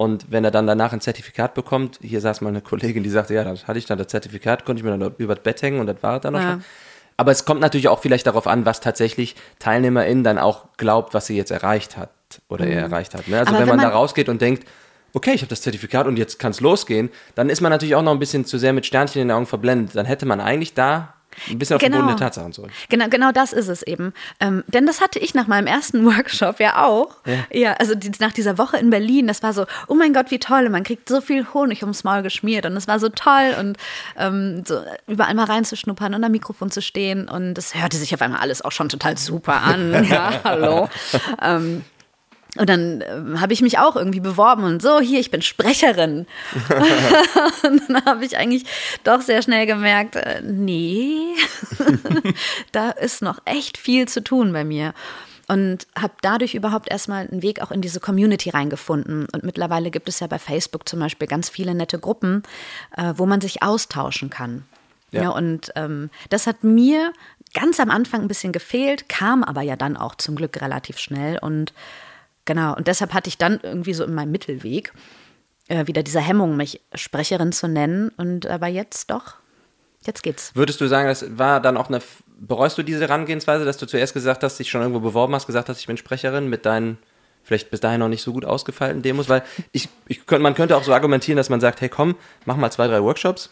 [0.02, 3.36] Und wenn er dann danach ein Zertifikat bekommt, hier saß mal eine Kollegin, die sagte,
[3.36, 5.80] ja, das hatte ich dann das Zertifikat, konnte ich mir dann über das Bett hängen
[5.80, 6.54] und das war dann noch ja.
[6.54, 6.64] schon.
[7.18, 11.28] Aber es kommt natürlich auch vielleicht darauf an, was tatsächlich TeilnehmerInnen dann auch glaubt, was
[11.28, 12.10] sie jetzt erreicht hat
[12.50, 12.72] oder mhm.
[12.72, 13.28] er erreicht hat.
[13.28, 13.38] Ne?
[13.38, 14.68] Also wenn, wenn, man, man da rausgeht und denkt,
[15.14, 18.02] okay, ich habe das Zertifikat und jetzt kann es losgehen, dann ist man natürlich auch
[18.02, 19.96] noch ein bisschen zu sehr mit Sternchen in den Augen verblendet.
[19.96, 21.14] Dann hätte man eigentlich da
[21.50, 21.98] ein bisschen auf Genau.
[21.98, 22.72] verbundene Tatsachen zurück.
[22.90, 24.14] Genau, genau das ist es eben.
[24.40, 27.16] Ähm, denn das hatte ich nach meinem ersten Workshop ja auch.
[27.52, 30.40] Ja, also die, nach dieser Woche in Berlin, das war so, oh mein Gott, wie
[30.40, 30.70] toll.
[30.70, 33.78] Man kriegt so viel Honig ums Maul geschmiert und es war so toll und
[34.18, 37.28] ähm, so überall mal reinzuschnuppern und am Mikrofon zu stehen.
[37.30, 40.06] Und es hörte sich auf einmal alles auch schon total super an.
[40.12, 40.90] Ja, hallo.
[41.42, 41.84] ähm,
[42.58, 46.28] und dann ähm, habe ich mich auch irgendwie beworben und so, hier, ich bin Sprecherin.
[47.64, 48.66] und dann habe ich eigentlich
[49.06, 51.34] doch sehr schnell gemerkt, äh, nee,
[52.74, 54.94] da ist noch echt viel zu tun bei mir.
[55.48, 59.28] Und habe dadurch überhaupt erstmal einen Weg auch in diese Community reingefunden.
[59.32, 62.44] Und mittlerweile gibt es ja bei Facebook zum Beispiel ganz viele nette Gruppen,
[62.96, 64.66] äh, wo man sich austauschen kann.
[65.12, 65.24] Ja.
[65.24, 65.30] Ja.
[65.32, 67.12] und ähm, das hat mir
[67.54, 71.38] ganz am Anfang ein bisschen gefehlt, kam aber ja dann auch zum Glück relativ schnell.
[71.38, 71.74] Und
[72.46, 74.94] genau, und deshalb hatte ich dann irgendwie so in meinem Mittelweg
[75.68, 78.10] äh, wieder diese Hemmung, mich Sprecherin zu nennen.
[78.18, 79.36] Und aber jetzt doch,
[80.06, 80.52] jetzt geht's.
[80.56, 82.02] Würdest du sagen, das war dann auch eine.
[82.44, 85.70] Bereust du diese Herangehensweise, dass du zuerst gesagt hast, dich schon irgendwo beworben hast, gesagt
[85.70, 86.98] hast, ich bin Sprecherin mit deinen
[87.44, 89.30] vielleicht bis dahin noch nicht so gut ausgefeilten Demos?
[89.30, 92.58] Weil ich, ich könnt, man könnte auch so argumentieren, dass man sagt, hey komm, mach
[92.58, 93.52] mal zwei, drei Workshops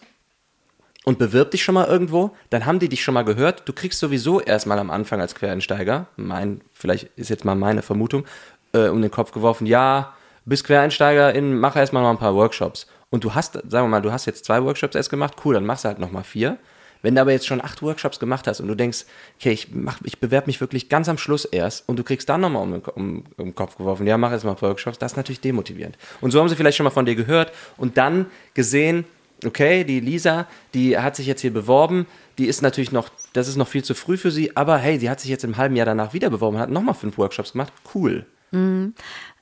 [1.06, 3.68] und bewirb dich schon mal irgendwo, dann haben die dich schon mal gehört.
[3.68, 8.26] Du kriegst sowieso erstmal am Anfang als Quereinsteiger, mein, vielleicht ist jetzt mal meine Vermutung,
[8.74, 10.14] äh, um den Kopf geworfen, ja,
[10.46, 12.88] bist Quereinsteigerin, mach erstmal noch ein paar Workshops.
[13.10, 15.66] Und du hast, sagen wir mal, du hast jetzt zwei Workshops erst gemacht, cool, dann
[15.66, 16.58] machst du halt nochmal vier.
[17.02, 19.06] Wenn du aber jetzt schon acht Workshops gemacht hast und du denkst,
[19.38, 19.70] okay, ich,
[20.04, 23.24] ich bewerbe mich wirklich ganz am Schluss erst und du kriegst dann nochmal um, um,
[23.38, 25.98] um den Kopf geworfen, ja, mach jetzt mal Workshops, das ist natürlich demotivierend.
[26.20, 29.06] Und so haben sie vielleicht schon mal von dir gehört und dann gesehen,
[29.46, 32.06] okay, die Lisa, die hat sich jetzt hier beworben,
[32.38, 35.10] die ist natürlich noch, das ist noch viel zu früh für sie, aber hey, die
[35.10, 38.26] hat sich jetzt im halben Jahr danach wieder beworben, hat nochmal fünf Workshops gemacht, cool.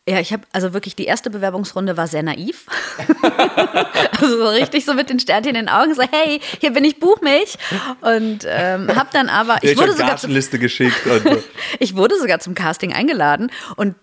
[0.10, 2.66] Ja, ich habe also wirklich die erste Bewerbungsrunde war sehr naiv.
[4.22, 7.00] also so richtig so mit den Sternchen in den Augen, so hey, hier bin ich,
[7.00, 7.58] buch mich.
[8.00, 10.96] Und ähm, habe dann aber, ich wurde, sogar zum, Gartenliste geschickt
[11.80, 13.96] ich wurde sogar zum Casting eingeladen und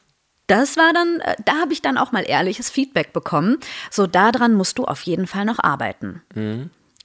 [0.46, 3.56] das war dann, äh, da habe ich dann auch mal ehrliches Feedback bekommen.
[3.90, 6.20] So, daran musst du auf jeden Fall noch arbeiten.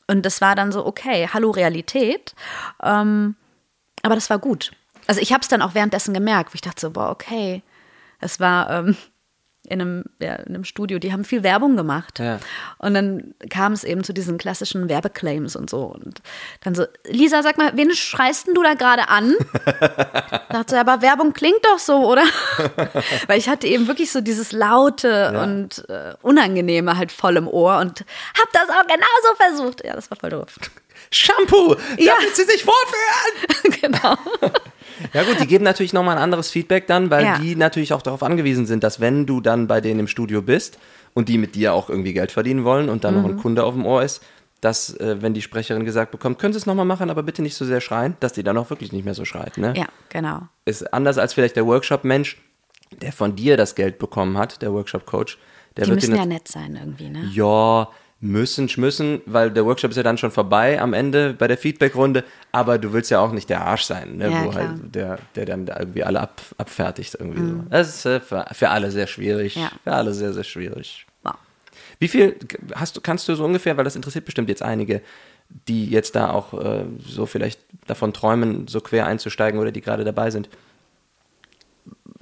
[0.08, 2.36] Und das war dann so, okay, hallo Realität.
[2.84, 3.36] Ähm,
[4.02, 4.72] aber das war gut.
[5.08, 7.64] Also ich habe es dann auch währenddessen gemerkt, wo ich dachte so, boah, okay.
[8.19, 8.97] Es war ähm,
[9.67, 12.19] in, einem, ja, in einem Studio, die haben viel Werbung gemacht.
[12.19, 12.39] Ja.
[12.79, 15.84] Und dann kam es eben zu diesen klassischen Werbeclaims und so.
[15.84, 16.21] Und
[16.62, 19.36] dann so, Lisa, sag mal, wen schreist denn du da gerade an?
[20.49, 22.23] dachte so, aber Werbung klingt doch so, oder?
[23.27, 27.77] Weil ich hatte eben wirklich so dieses Laute und äh, Unangenehme halt voll im Ohr
[27.79, 28.05] und
[28.39, 29.86] hab das auch genauso versucht.
[29.86, 30.55] Ja, das war voll doof.
[31.12, 32.15] Shampoo, Ja.
[32.15, 33.82] damit sie sich fortführen.
[33.82, 34.15] genau.
[35.14, 37.38] Ja gut, die geben natürlich nochmal ein anderes Feedback dann, weil Ja.
[37.40, 40.78] die natürlich auch darauf angewiesen sind, dass wenn du dann bei denen im Studio bist
[41.14, 43.40] und die mit dir auch irgendwie Geld verdienen wollen und dann noch ein Mhm.
[43.40, 44.24] Kunde auf dem Ohr ist,
[44.62, 47.56] dass, äh, wenn die Sprecherin gesagt bekommt, können Sie es nochmal machen, aber bitte nicht
[47.56, 49.58] so sehr schreien, dass die dann auch wirklich nicht mehr so schreit.
[49.58, 49.74] Ne?
[49.78, 50.42] Ja, genau.
[50.66, 52.38] Ist anders als vielleicht der Workshop-Mensch,
[53.02, 55.38] der von dir das Geld bekommen hat, der Workshop-Coach.
[55.78, 57.24] Der Die müssen ja nett sein irgendwie, ne?
[57.34, 57.88] ja,
[58.21, 62.23] müssen, schmüssen, weil der Workshop ist ja dann schon vorbei am Ende bei der Feedback-Runde,
[62.51, 64.67] aber du willst ja auch nicht der Arsch sein, ne, Ja, wo klar.
[64.69, 67.63] halt der, der dann da irgendwie alle ab, abfertigt irgendwie so.
[67.69, 69.55] Das ist äh, für, für alle sehr schwierig.
[69.55, 69.62] Mhm.
[69.62, 69.71] Ja.
[69.84, 71.05] Für alle sehr, sehr schwierig.
[71.23, 71.36] Wow.
[71.99, 72.36] Wie viel
[72.75, 75.01] hast du, kannst du so ungefähr, weil das interessiert bestimmt jetzt einige,
[75.67, 80.03] die jetzt da auch äh, so vielleicht davon träumen, so quer einzusteigen oder die gerade
[80.03, 80.49] dabei sind.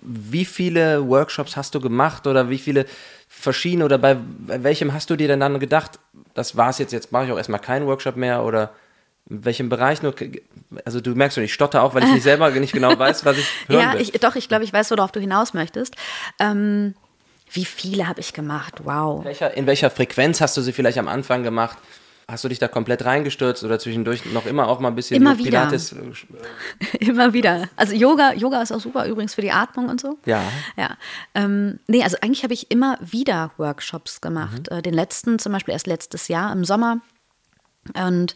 [0.01, 2.85] Wie viele Workshops hast du gemacht oder wie viele
[3.27, 5.99] verschiedene oder bei welchem hast du dir denn dann gedacht,
[6.33, 8.71] das war's jetzt, jetzt mache ich auch erstmal keinen Workshop mehr oder
[9.29, 10.13] in welchem Bereich nur,
[10.85, 13.37] also du merkst schon, ich stotter auch, weil ich nicht selber nicht genau weiß, was
[13.37, 14.01] ich hören Ja, will.
[14.01, 15.95] ich, doch, ich glaube, ich weiß, worauf du hinaus möchtest.
[16.39, 16.93] Ähm,
[17.51, 18.75] wie viele habe ich gemacht?
[18.83, 19.25] Wow.
[19.55, 21.77] in welcher Frequenz hast du sie vielleicht am Anfang gemacht?
[22.29, 25.37] Hast du dich da komplett reingestürzt oder zwischendurch noch immer auch mal ein bisschen Immer
[25.37, 25.61] wie wieder.
[25.61, 25.95] Pilates?
[26.99, 27.69] Immer wieder.
[27.77, 30.17] Also Yoga, Yoga ist auch super übrigens für die Atmung und so.
[30.25, 30.43] Ja.
[30.75, 30.97] Ja.
[31.35, 34.69] Ähm, nee, also eigentlich habe ich immer wieder Workshops gemacht.
[34.69, 34.77] Mhm.
[34.77, 36.99] Äh, den letzten zum Beispiel erst letztes Jahr im Sommer.
[37.93, 38.35] Und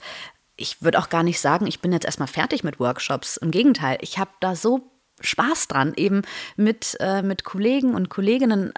[0.56, 3.36] ich würde auch gar nicht sagen, ich bin jetzt erstmal fertig mit Workshops.
[3.36, 6.22] Im Gegenteil, ich habe da so Spaß dran, eben
[6.56, 8.74] mit, äh, mit Kollegen und Kolleginnen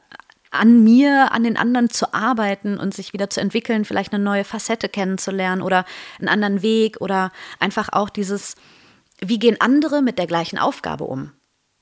[0.54, 4.44] an mir, an den anderen zu arbeiten und sich wieder zu entwickeln, vielleicht eine neue
[4.44, 5.86] Facette kennenzulernen oder
[6.20, 8.56] einen anderen Weg oder einfach auch dieses,
[9.20, 11.32] wie gehen andere mit der gleichen Aufgabe um?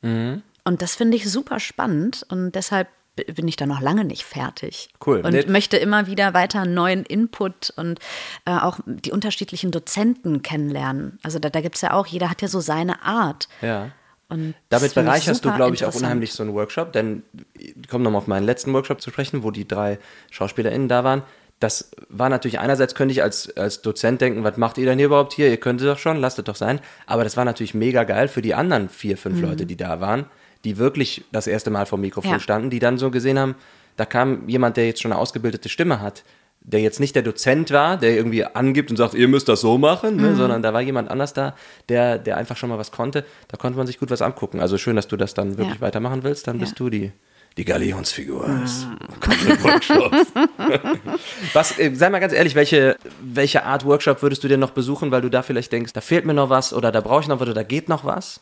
[0.01, 2.88] Und das finde ich super spannend und deshalb
[3.36, 4.89] bin ich da noch lange nicht fertig.
[5.05, 5.19] Cool.
[5.19, 5.45] Und Nee.
[5.47, 7.99] möchte immer wieder weiter neuen Input und
[8.45, 11.19] äh, auch die unterschiedlichen Dozenten kennenlernen.
[11.21, 13.49] Also da, da gibt es ja auch, jeder hat ja so seine Art.
[13.62, 13.91] Ja.
[14.32, 17.24] Und Damit bereicherst du, glaube ich, auch unheimlich so einen Workshop, denn
[17.58, 20.00] ich komme nochmal auf meinen letzten Workshop zu sprechen, wo die drei
[20.32, 21.22] SchauspielerInnen da waren.
[21.60, 25.06] das war natürlich einerseits könnte ich als, als Dozent denken, was macht ihr denn hier
[25.08, 25.48] überhaupt hier?
[25.50, 26.80] Ihr könntet doch schon, lasst es doch sein.
[27.06, 30.26] Aber das war natürlich mega geil für die anderen vier, fünf Leute, die da waren,
[30.63, 32.39] die wirklich das erste Mal vor dem Mikrofon Ja.
[32.39, 33.54] standen, die dann so gesehen haben,
[33.96, 36.24] da kam jemand, der jetzt schon eine ausgebildete Stimme hat,
[36.63, 39.78] der jetzt nicht der Dozent war, der irgendwie angibt und sagt, ihr müsst das so
[39.78, 41.56] machen, ne, sondern da war jemand anders da,
[41.89, 43.26] der, der einfach schon mal was konnte.
[43.47, 44.60] Da konnte man sich gut was angucken.
[44.60, 45.82] Also schön, dass du das dann wirklich Ja.
[45.82, 46.78] weitermachen willst, dann bist Ja.
[46.78, 47.12] du die,
[47.58, 48.47] die Galionsfigur.
[48.47, 50.32] Workshops.
[51.54, 55.12] Was, äh, sei mal ganz ehrlich, welche, welche Art Workshop würdest du denn noch besuchen,
[55.12, 57.39] weil du da vielleicht denkst, da fehlt mir noch was oder da brauche ich noch
[57.39, 58.41] was oder da geht noch was?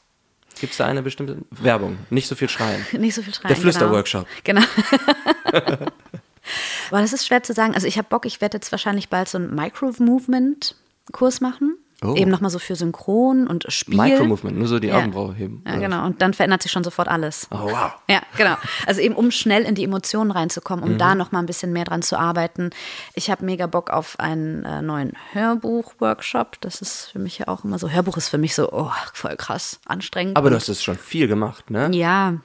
[0.60, 1.98] Gibt es da eine bestimmte Werbung?
[2.10, 2.86] Nicht so viel schreien.
[3.00, 3.48] Nicht so viel schreien.
[3.48, 4.26] Der Flüsterworkshop.
[4.44, 4.62] Genau.
[5.52, 5.78] genau.
[6.92, 7.74] Aber das ist schwer zu sagen.
[7.76, 11.78] Also ich habe Bock, ich werde jetzt wahrscheinlich bald so einen Micro-Movement-Kurs machen.
[12.02, 12.16] Oh.
[12.16, 13.98] Eben nochmal so für Synchron und Spiel.
[13.98, 15.00] Micro-Movement, nur so die Ja.
[15.00, 15.62] Augenbraue heben.
[15.68, 16.06] Ja, genau.
[16.06, 17.48] Und dann verändert sich schon sofort alles.
[17.52, 17.92] Oh, wow.
[18.08, 18.56] Ja, genau.
[18.86, 20.92] Also eben, um schnell in die Emotionen reinzukommen, Mhm.
[20.94, 22.70] um da noch mal ein bisschen mehr dran zu arbeiten.
[23.16, 26.62] Ich habe mega Bock auf einen äh, neuen Hörbuch-Workshop.
[26.62, 27.90] Das ist für mich ja auch immer so.
[27.90, 30.38] Hörbuch ist für mich so, oh, voll krass, anstrengend.
[30.38, 31.90] Aber du hast es schon viel gemacht, ne?
[31.94, 32.36] Ja.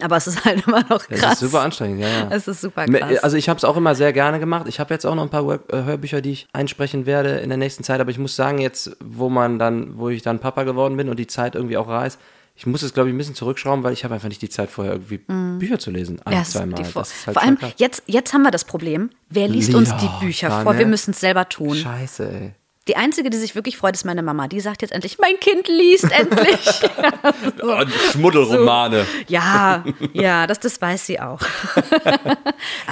[0.00, 1.20] Aber es ist halt immer noch krass.
[1.20, 2.28] Das ist super anstrengend, ja, ja.
[2.30, 3.18] Es ist super krass.
[3.18, 4.66] Also ich habe es auch immer sehr gerne gemacht.
[4.68, 7.48] Ich habe jetzt auch noch ein paar Work äh, Hörbücher, die ich einsprechen werde in
[7.48, 8.00] der nächsten Zeit.
[8.00, 11.18] Aber ich muss sagen, jetzt, wo man dann, wo ich dann Papa geworden bin und
[11.18, 12.18] die Zeit irgendwie auch rar ist,
[12.58, 14.68] ich muss es, glaube ich, ein bisschen zurückschrauben, weil ich habe einfach nicht die Zeit
[14.68, 15.18] vorher irgendwie
[15.58, 16.20] Bücher zu lesen.
[16.24, 16.32] Ein.
[16.34, 16.84] Ja, es zweimal.
[16.84, 17.72] Vor halt Vor allem, krass.
[17.76, 20.76] jetzt, jetzt haben wir das Problem, wer liest Ja, uns die Bücher vor?
[20.76, 21.76] Wir müssen es selber tun.
[21.76, 22.54] Scheiße, ey.
[22.88, 24.48] Die Einzige, die sich wirklich freut, ist meine Mama.
[24.48, 26.58] Die sagt jetzt endlich, mein Kind liest endlich.
[27.62, 29.04] Oh, Schmuddelromane.
[29.28, 31.40] ja, ja, das, das weiß sie auch.
[32.04, 32.36] Aber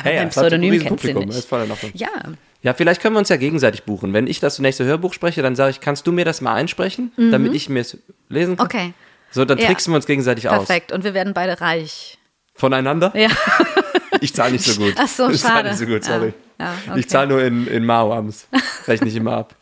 [0.02, 1.50] Hey, ein Pseudonym kennt sie Publikum, ist
[1.82, 2.00] nicht.
[2.00, 2.08] Ja,
[2.62, 4.12] Ja, vielleicht können wir uns ja gegenseitig buchen.
[4.12, 7.12] Wenn ich das nächste Hörbuch spreche, dann sage ich, kannst du mir das mal einsprechen,
[7.16, 7.96] damit ich mir es
[8.28, 8.66] lesen kann?
[8.66, 8.76] Mhm.
[8.76, 8.92] okay.
[9.30, 9.66] So, dann Ja.
[9.66, 10.66] tricksen wir uns gegenseitig aus.
[10.66, 10.92] Perfekt.
[10.92, 12.18] Und wir werden beide reich.
[12.54, 13.12] Voneinander?
[13.16, 13.28] Ja.
[14.22, 14.94] Ich zahle nicht so gut.
[14.96, 15.68] Ach so, ich zahle schade.
[15.68, 16.32] nicht so gut, Ja, sorry.
[16.58, 17.00] ja, okay.
[17.00, 18.46] Ich zahle nur in, in Mauams.
[18.86, 19.54] Rechne ich immer ab.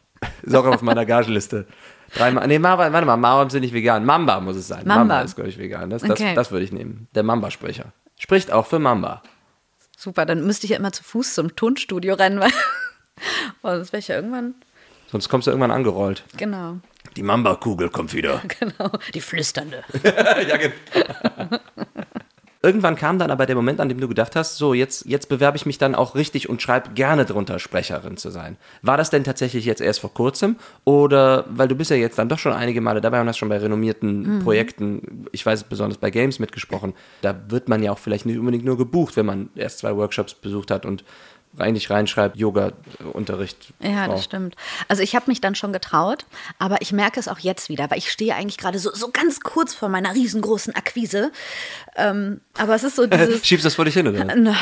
[0.42, 1.66] Ist auch auf meiner Gageliste.
[2.14, 4.04] Dreimal, nee, Mama, warte mal, Mauams sind nicht vegan.
[4.04, 4.86] Mamba muss es sein.
[4.86, 5.20] Mamba, Mamba.
[5.22, 5.90] ist, glaube ich, vegan.
[5.90, 6.34] Das, das, Okay.
[6.34, 7.08] das würde ich nehmen.
[7.14, 7.92] Der Mamba-Sprecher.
[8.18, 9.22] Spricht auch für Mamba.
[9.96, 12.50] Super, dann müsste ich ja immer zu Fuß zum Tonstudio rennen, weil
[13.62, 14.54] oh, das wäre ich ja irgendwann.
[15.10, 16.24] Sonst kommst du irgendwann angerollt.
[16.36, 16.76] Genau,
[17.16, 18.42] Die Mamba-Kugel kommt wieder.
[18.60, 18.90] genau.
[19.14, 19.82] Die flüsternde.
[20.04, 21.58] ja, genau.
[22.64, 25.58] Irgendwann kam dann aber der Moment, an dem du gedacht hast, so, jetzt, jetzt bewerbe
[25.58, 28.56] ich mich dann auch richtig und schreibe gerne drunter, Sprecherin zu sein.
[28.80, 30.56] War das denn tatsächlich jetzt erst vor kurzem?
[30.84, 33.50] Oder, weil du bist ja jetzt dann doch schon einige Male dabei und hast schon
[33.50, 38.24] bei renommierten Projekten, ich weiß besonders bei Games mitgesprochen, da wird man ja auch vielleicht
[38.24, 41.04] nicht unbedingt nur gebucht, wenn man erst zwei Workshops besucht hat und
[41.58, 43.72] eigentlich reinschreibt, Yoga-Unterricht.
[43.80, 44.56] Ja, das stimmt.
[44.88, 46.26] Also ich habe mich dann schon getraut,
[46.58, 49.40] aber ich merke es auch jetzt wieder, weil ich stehe eigentlich gerade so, so ganz
[49.40, 51.32] kurz vor meiner riesengroßen Akquise.
[51.96, 54.26] Ähm, aber es ist so dieses, Schiebst das vor dich hin, oder?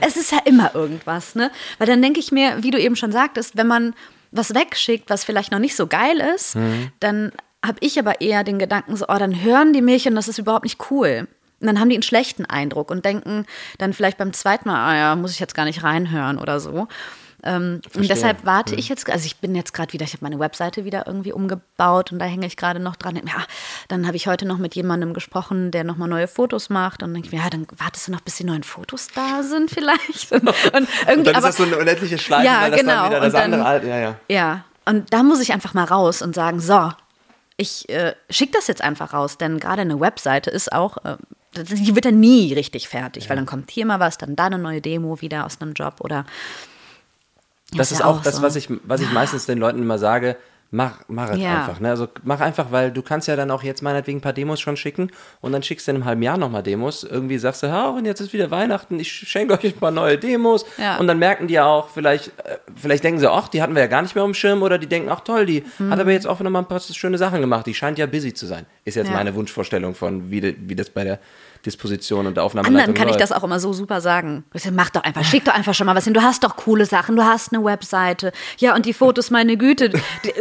[0.00, 1.50] es ist ja immer irgendwas, ne?
[1.78, 3.94] Weil dann denke ich mir, wie du eben schon sagtest, wenn man
[4.32, 6.56] was wegschickt, was vielleicht noch nicht so geil ist,
[7.00, 7.32] dann
[7.64, 10.38] habe ich aber eher den Gedanken so, oh, dann hören die mich und das ist
[10.38, 11.26] überhaupt nicht cool.
[11.60, 13.46] Und dann haben die einen schlechten Eindruck und denken
[13.78, 16.86] dann vielleicht beim zweiten Mal, ah ja, muss ich jetzt gar nicht reinhören oder so.
[17.42, 20.38] Ähm, und deshalb warte ich jetzt, also ich bin jetzt gerade wieder, ich habe meine
[20.40, 23.16] Webseite wieder irgendwie umgebaut und da hänge ich gerade noch dran.
[23.16, 23.44] Ja,
[23.88, 27.28] dann habe ich heute noch mit jemandem gesprochen, der nochmal neue Fotos macht und denke
[27.28, 30.32] ich mir, ja, dann wartest du noch, bis die neuen Fotos da sind vielleicht.
[30.32, 32.80] Und, und irgendwie, Und dann ist aber, das so eine unendliche Schleife, Ja, weil das
[32.80, 32.92] genau.
[32.94, 34.14] dann wieder das Und dann- andere Alte, ja, ja.
[34.28, 36.90] ja, und da muss ich einfach mal raus und sagen, so,
[37.58, 41.16] ich äh, schicke das jetzt einfach raus, denn gerade eine Webseite ist auch, äh,
[41.62, 44.58] die wird dann nie richtig fertig, weil dann kommt hier mal was, dann da eine
[44.58, 46.24] neue Demo wieder aus einem Job oder
[47.72, 48.42] Das ist ist ja auch das, so.
[48.42, 50.36] was ich, was ich meistens den Leuten immer sage.
[50.72, 51.60] Mach, mach es Ja.
[51.60, 51.78] einfach.
[51.78, 51.90] Ne?
[51.90, 54.76] Also mach einfach, weil du kannst ja dann auch jetzt meinetwegen ein paar Demos schon
[54.76, 57.04] schicken und dann schickst du in einem halben Jahr nochmal Demos.
[57.04, 60.18] Irgendwie sagst du, ja, und jetzt ist wieder Weihnachten, ich schenke euch ein paar neue
[60.18, 60.66] Demos.
[60.76, 60.96] Ja.
[60.98, 63.82] Und dann merken die ja auch, vielleicht, äh, vielleicht denken sie, ach, die hatten wir
[63.82, 65.90] ja gar nicht mehr auf dem Schirm oder die denken, ach toll, die Mhm.
[65.92, 67.64] hat aber jetzt auch nochmal ein paar schöne Sachen gemacht.
[67.66, 68.66] Die scheint ja busy zu sein.
[68.84, 69.14] Ist jetzt Ja.
[69.14, 71.20] meine Wunschvorstellung von, wie, wie das bei der
[71.66, 74.44] Disposition und der Aufnahme Anderen kann ich das auch immer so super sagen.
[74.72, 76.14] Mach doch einfach, schick doch einfach schon mal was hin.
[76.14, 78.32] Du hast doch coole Sachen, du hast eine Webseite.
[78.58, 79.90] Ja, und die Fotos, meine Güte,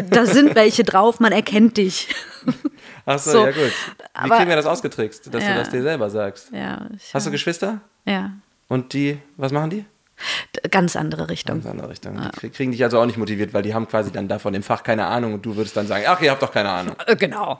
[0.09, 2.07] da sind welche drauf, man erkennt dich.
[3.05, 3.39] Ach so, So.
[3.45, 3.55] ja gut.
[3.57, 5.53] Wie Aber- kriegen wir das ausgetrickst, dass Ja.
[5.53, 6.51] du das dir selber sagst?
[6.53, 7.81] Ja, ich, Hast du Geschwister?
[8.05, 8.31] ja.
[8.67, 9.85] Und die, was machen die?
[10.71, 11.55] Ganz andere Richtung.
[11.55, 12.15] Ganz andere Richtung.
[12.17, 14.63] Die krie- kriegen dich also auch nicht motiviert, weil die haben quasi dann davon im
[14.63, 16.95] Fach keine Ahnung und du würdest dann sagen, ach, ihr habt doch keine Ahnung.
[17.05, 17.57] Äh, Genau.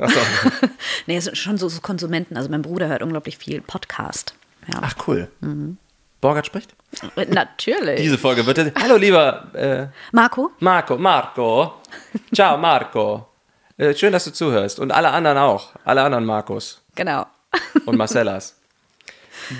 [1.05, 2.37] nee, es sind schon so, so Konsumenten.
[2.37, 4.35] Also mein Bruder hört unglaublich viel Podcast.
[4.67, 4.79] Ja.
[4.81, 5.27] Ach, cool.
[6.21, 6.73] Borgert spricht?
[7.17, 8.01] Äh, Natürlich.
[8.01, 8.73] Diese Folge wird.
[8.81, 10.51] Hallo, lieber äh, Marco?
[10.59, 10.97] Marco.
[10.97, 11.73] Marco.
[12.33, 13.27] Ciao, Marco.
[13.77, 14.79] Äh, schön, dass du zuhörst.
[14.79, 15.73] Und alle anderen auch.
[15.83, 17.25] Alle anderen Marcos Genau.
[17.85, 18.55] und Marcellas.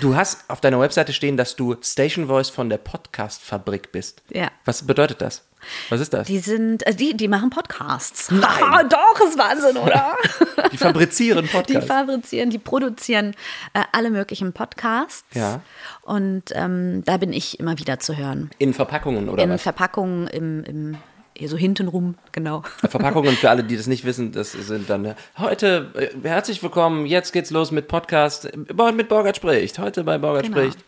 [0.00, 4.22] Du hast auf deiner Webseite stehen, dass du Station Voice von der Podcast-Fabrik bist.
[4.32, 4.50] Ja.
[4.64, 5.42] Was bedeutet das?
[5.88, 6.26] Was ist das?
[6.26, 8.30] Die sind, äh, die, die machen Podcasts.
[8.30, 8.42] Nein.
[8.62, 10.16] Ah, doch, ist Wahnsinn, oder?
[10.72, 11.86] Die fabrizieren Die Podcasts.
[11.88, 13.34] fabrizieren, die produzieren
[13.72, 15.24] äh, alle möglichen Podcasts.
[15.32, 15.60] Ja.
[16.02, 18.50] Und ähm, da bin ich immer wieder zu hören.
[18.58, 19.62] In Verpackungen oder In was?
[19.62, 20.96] Verpackungen im, im
[21.36, 22.62] hier so hintenrum, genau.
[22.88, 27.06] Verpackungen für alle, die das nicht wissen, das sind dann äh, heute äh, herzlich willkommen.
[27.06, 29.78] Jetzt geht's los mit Podcast äh, mit Borgert spricht.
[29.78, 30.56] Heute bei Borgert Genau.
[30.58, 30.78] spricht.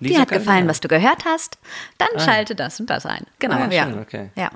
[0.00, 1.58] Dir Lisa hat gefallen, was du gehört hast,
[1.98, 3.26] dann schalte das und das ein.
[3.40, 3.84] Genau, Ah, ja.
[3.84, 4.30] schön, okay.
[4.36, 4.50] Ja.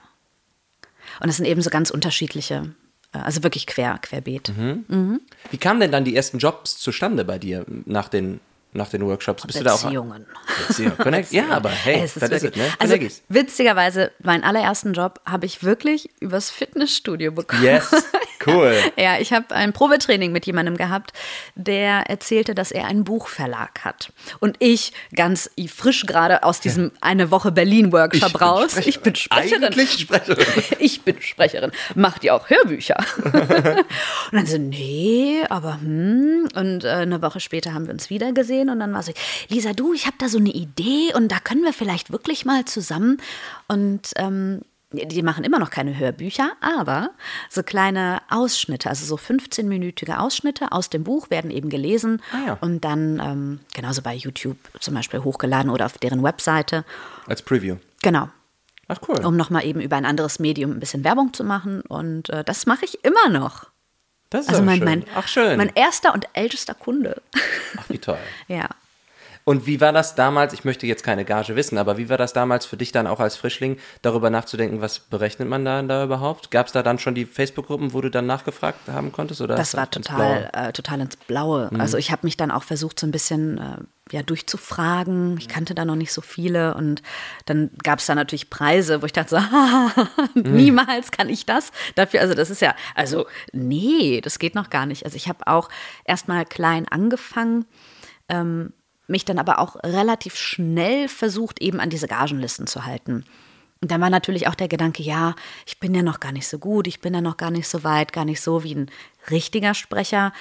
[1.21, 2.75] Und es sind eben so ganz unterschiedliche,
[3.13, 4.53] äh, also wirklich quer, querbeet.
[4.57, 5.21] Mhm.
[5.51, 8.41] Wie kamen denn dann die ersten Jobs zustande bei dir nach den,
[8.73, 9.47] nach den Workshops?
[9.47, 10.27] Bist du da auch Beziehungen.
[10.68, 10.97] Beziehung.
[10.99, 11.33] Connect?
[11.33, 12.64] Ja, aber hey, Es ist das ist es, ne?
[12.79, 13.23] Also Connecties.
[13.29, 17.62] witzigerweise, meinen allerersten Job habe ich wirklich übers Fitnessstudio bekommen.
[17.62, 17.91] Yes,
[18.47, 18.75] cool.
[18.97, 21.12] Ja, ich habe ein Probetraining mit jemandem gehabt,
[21.55, 24.12] der erzählte, dass er einen Buchverlag hat.
[24.41, 29.64] Und ich, ganz frisch gerade aus diesem eine Woche Berlin-Workshop raus, ich bin Sprecherin.
[29.64, 30.47] Eigentlich Sprecherin.
[30.79, 31.70] Ich bin Sprecherin.
[31.95, 32.97] Macht ihr auch Hörbücher?
[33.23, 36.49] und dann so, nee, aber hm.
[36.55, 39.13] Und äh, eine Woche später haben wir uns wieder gesehen und dann war so,
[39.49, 42.65] Lisa, du, ich habe da so eine Idee und da können wir vielleicht wirklich mal
[42.65, 43.19] zusammen.
[43.69, 47.11] Und ähm, die machen immer noch keine Hörbücher, aber
[47.49, 52.59] so kleine Ausschnitte, also so 15-minütige Ausschnitte aus dem Buch werden eben gelesen Ah ja.
[52.61, 56.85] und dann ähm, genauso bei YouTube zum Beispiel hochgeladen oder auf deren Webseite.
[57.27, 57.77] Als Preview.
[58.03, 58.29] Genau
[58.89, 59.25] Ach cool.
[59.25, 61.81] um nochmal eben über ein anderes Medium ein bisschen Werbung zu machen.
[61.83, 63.72] Und äh, das mache ich immer noch.
[64.33, 64.85] Das ist Also mein, schön.
[64.87, 65.57] mein, Ach schön.
[65.59, 67.20] mein erster und ältester Kunde.
[67.78, 68.18] Ach wie toll.
[68.49, 68.68] ja.
[69.45, 72.32] Und wie war das damals, ich möchte jetzt keine Gage wissen, aber wie war das
[72.32, 76.51] damals für dich dann auch als Frischling, darüber nachzudenken, was berechnet man da, da überhaupt?
[76.51, 79.40] Gab es da dann schon die Facebook-Gruppen, wo du dann nachgefragt haben konntest?
[79.40, 80.68] Oder Das war ins total, Blaue?
[80.68, 81.68] äh, total ins Blaue.
[81.72, 81.80] Mhm.
[81.80, 85.36] Also ich habe mich dann auch versucht, so ein bisschen äh, ja, durchzufragen.
[85.38, 86.74] Ich kannte da noch nicht so viele.
[86.74, 87.03] Und
[87.47, 89.38] dann gab es da natürlich Preise, wo ich dachte so,
[90.34, 90.57] Mhm.
[90.57, 92.20] niemals kann ich das dafür.
[92.20, 95.05] Also das ist ja, also nee, das geht noch gar nicht.
[95.05, 95.68] Also ich habe auch
[96.05, 97.64] erstmal klein angefangen.
[98.28, 98.72] Ähm,
[99.07, 103.25] mich dann aber auch relativ schnell versucht, eben an diese Gagenlisten zu halten.
[103.81, 105.35] Und dann war natürlich auch der Gedanke, ja,
[105.67, 107.83] ich bin ja noch gar nicht so gut, ich bin ja noch gar nicht so
[107.83, 108.91] weit, gar nicht so wie ein
[109.31, 110.33] richtiger Sprecher.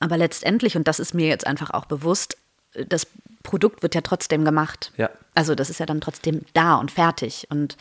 [0.00, 2.36] Aber letztendlich, und das ist mir jetzt einfach auch bewusst,
[2.74, 3.06] das
[3.44, 4.92] Produkt wird ja trotzdem gemacht.
[4.96, 5.10] Ja.
[5.34, 7.76] Also das ist ja dann trotzdem da und fertig und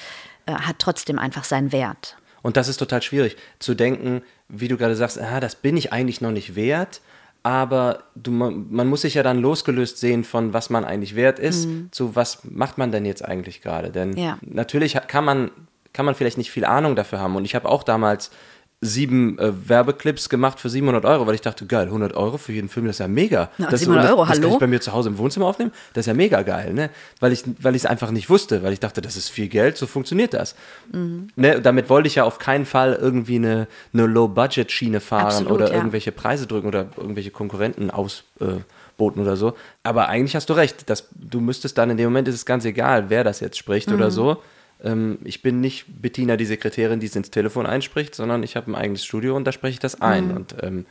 [0.46, 2.18] äh, hat trotzdem einfach seinen Wert.
[2.44, 5.92] Und das ist total schwierig, zu denken, wie du gerade sagst, ah, das bin ich
[5.92, 7.02] eigentlich noch nicht wert,
[7.48, 11.40] aber du, man, man muss sich ja dann losgelöst sehen von, was man eigentlich wert
[11.40, 13.90] ist, zu was macht man denn jetzt eigentlich gerade.
[13.90, 14.18] Denn Mhm.
[14.18, 14.38] Ja.
[14.42, 15.52] natürlich kann man,
[15.94, 17.38] kann man vielleicht nicht viel Ahnung dafür haben.
[17.38, 18.32] Und ich habe auch damals
[18.80, 22.70] sieben äh, Werbeclips gemacht für 700 Euro, weil ich dachte, geil, 100 Euro für jeden
[22.70, 23.50] Film, das ist ja mega.
[23.58, 24.54] Na, das, 700 das, Euro, das kann hallo?
[24.54, 26.92] ich bei mir zu Hause im Wohnzimmer aufnehmen, das ist ja mega geil, ne?
[27.20, 29.78] Weil ich weil ich es einfach nicht wusste, weil ich dachte, das ist viel Geld,
[29.78, 30.54] so funktioniert das.
[30.92, 31.30] Mhm.
[31.36, 31.60] Ne?
[31.60, 35.74] Damit wollte ich ja auf keinen Fall irgendwie eine, eine Low-Budget-Schiene fahren Absolut, oder ja.
[35.76, 39.56] irgendwelche Preise drücken oder irgendwelche Konkurrenten ausboten oder so.
[39.82, 42.64] Aber eigentlich hast du recht, dass du müsstest dann in dem Moment ist es ganz
[42.64, 43.96] egal, wer das jetzt spricht Mhm.
[43.96, 44.38] oder so.
[44.84, 48.72] Ähm, ich bin nicht Bettina, die Sekretärin, die es ins Telefon einspricht, sondern ich habe
[48.72, 50.30] ein eigenes Studio und da spreche ich das ein.
[50.30, 50.36] Mhm.
[50.36, 50.86] Und ähm,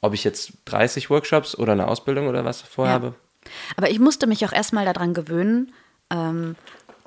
[0.00, 3.14] ob ich jetzt 30 Workshops oder eine Ausbildung oder was vorhabe,
[3.76, 5.72] Aber ich musste mich auch erstmal daran gewöhnen,
[6.10, 6.56] ähm,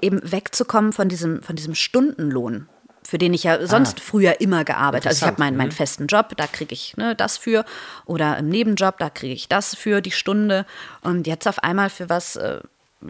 [0.01, 2.67] eben wegzukommen von diesem, von diesem Stundenlohn,
[3.03, 5.09] für den ich ja sonst früher immer gearbeitet habe.
[5.09, 7.65] Also ich habe meinen, meinen festen Job, da kriege ich ne, das für.
[8.05, 10.65] Oder im Nebenjob, da kriege ich das für die Stunde.
[11.01, 12.59] Und jetzt auf einmal für was äh,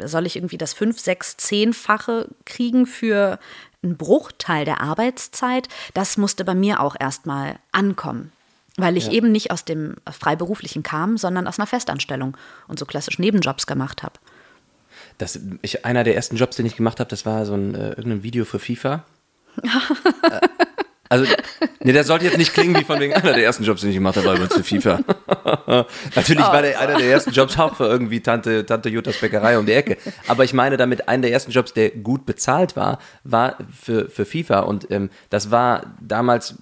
[0.04, 3.40] soll ich irgendwie das fünf, sechs, zehnfache kriegen für
[3.82, 5.68] einen Bruchteil der Arbeitszeit?
[5.94, 8.32] Das musste bei mir auch erstmal ankommen.
[8.78, 12.38] Weil ich eben nicht aus dem Freiberuflichen kam, sondern aus einer Festanstellung
[12.70, 14.14] und so klassisch Nebenjobs gemacht habe.
[15.18, 17.90] Das, ich, einer der ersten Jobs, den ich gemacht habe, das war so ein äh,
[17.90, 19.04] irgendein Video für FIFA.
[19.62, 19.68] Äh,
[21.12, 21.26] also,
[21.80, 23.96] nee, das sollte jetzt nicht klingen wie von wegen einer der ersten Jobs, den ich
[23.96, 25.00] gemacht habe, war übrigens für FIFA.
[26.16, 29.66] Natürlich war der einer der ersten Jobs auch für irgendwie Tante, Tante Juttas Bäckerei um
[29.66, 29.98] die Ecke.
[30.28, 34.26] Aber ich meine damit, einer der ersten Jobs, der gut bezahlt war, war für, für
[34.26, 34.60] FIFA.
[34.60, 36.56] Und ähm, das war damals,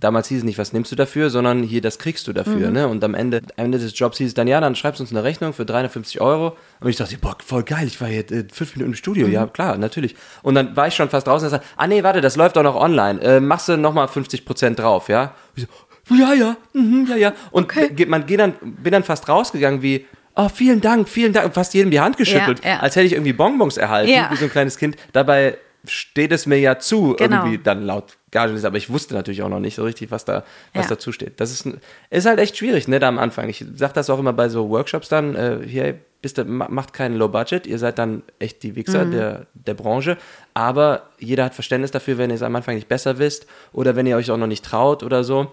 [0.00, 2.70] damals hieß es nicht, was nimmst du dafür, sondern hier, das kriegst du dafür.
[2.70, 2.88] Ne?
[2.88, 5.10] Und am Ende, am Ende des Jobs hieß es dann, ja, dann schreibst du uns
[5.10, 6.56] eine Rechnung für 350 Euro.
[6.84, 9.26] Und ich dachte, boah, voll geil, ich war jetzt äh, fünf Minuten im Studio.
[9.26, 10.14] Ja, klar, natürlich.
[10.42, 12.62] Und dann war ich schon fast draußen und sagte, ah nee, warte, das läuft doch
[12.62, 13.20] noch online.
[13.22, 15.34] Äh, machst du nochmal 50 Prozent drauf, ja?
[15.56, 15.66] So,
[16.14, 17.32] ja, ja, mhm, ja, ja.
[17.50, 20.06] Und ge- man geht dann, bin dann fast rausgegangen wie,
[20.36, 22.80] oh, vielen Dank, vielen Dank, und fast jedem die Hand geschüttelt, Ja, ja.
[22.80, 24.28] als hätte ich irgendwie Bonbons erhalten, Ja.
[24.30, 24.96] wie so ein kleines Kind.
[25.12, 25.56] Dabei
[25.86, 27.44] steht es mir ja zu, Genau.
[27.44, 30.42] irgendwie dann laut Gage aber ich wusste natürlich auch noch nicht so richtig, was da,
[30.72, 30.90] was Ja.
[30.90, 31.38] dazu steht.
[31.40, 31.68] Das ist,
[32.10, 33.48] ist halt echt schwierig, ne, da am Anfang.
[33.48, 36.92] Ich sag das auch immer bei so Workshops dann, äh, hier, bist du, ma- macht
[36.92, 40.16] keinen Low Budget, ihr seid dann echt die Wichser der, der Branche,
[40.52, 44.06] aber jeder hat Verständnis dafür, wenn ihr es am Anfang nicht besser wisst oder wenn
[44.06, 45.52] ihr euch auch noch nicht traut oder so.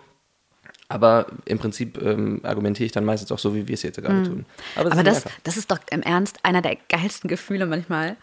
[0.88, 4.24] Aber im Prinzip ähm, argumentiere ich dann meistens auch so, wie wir es jetzt gerade
[4.24, 4.46] tun.
[4.76, 8.18] das ist Aber nicht das, das ist doch im Ernst einer der geilsten Gefühle manchmal,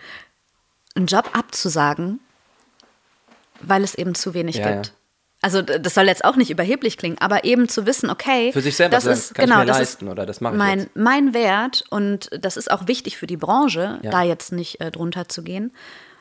[0.99, 2.21] einen Job abzusagen,
[3.61, 4.87] weil es eben zu wenig Ja, gibt.
[4.89, 4.93] ja.
[5.41, 8.75] Also das soll jetzt auch nicht überheblich klingen, aber eben zu wissen, okay, Für sich
[8.77, 10.79] selber das ist kann ich genau mir das leisten ist oder das mache ich mein
[10.81, 10.97] jetzt.
[10.97, 14.11] mein Wert und das ist auch wichtig für die Branche, Ja.
[14.11, 15.73] da jetzt nicht äh, drunter zu gehen.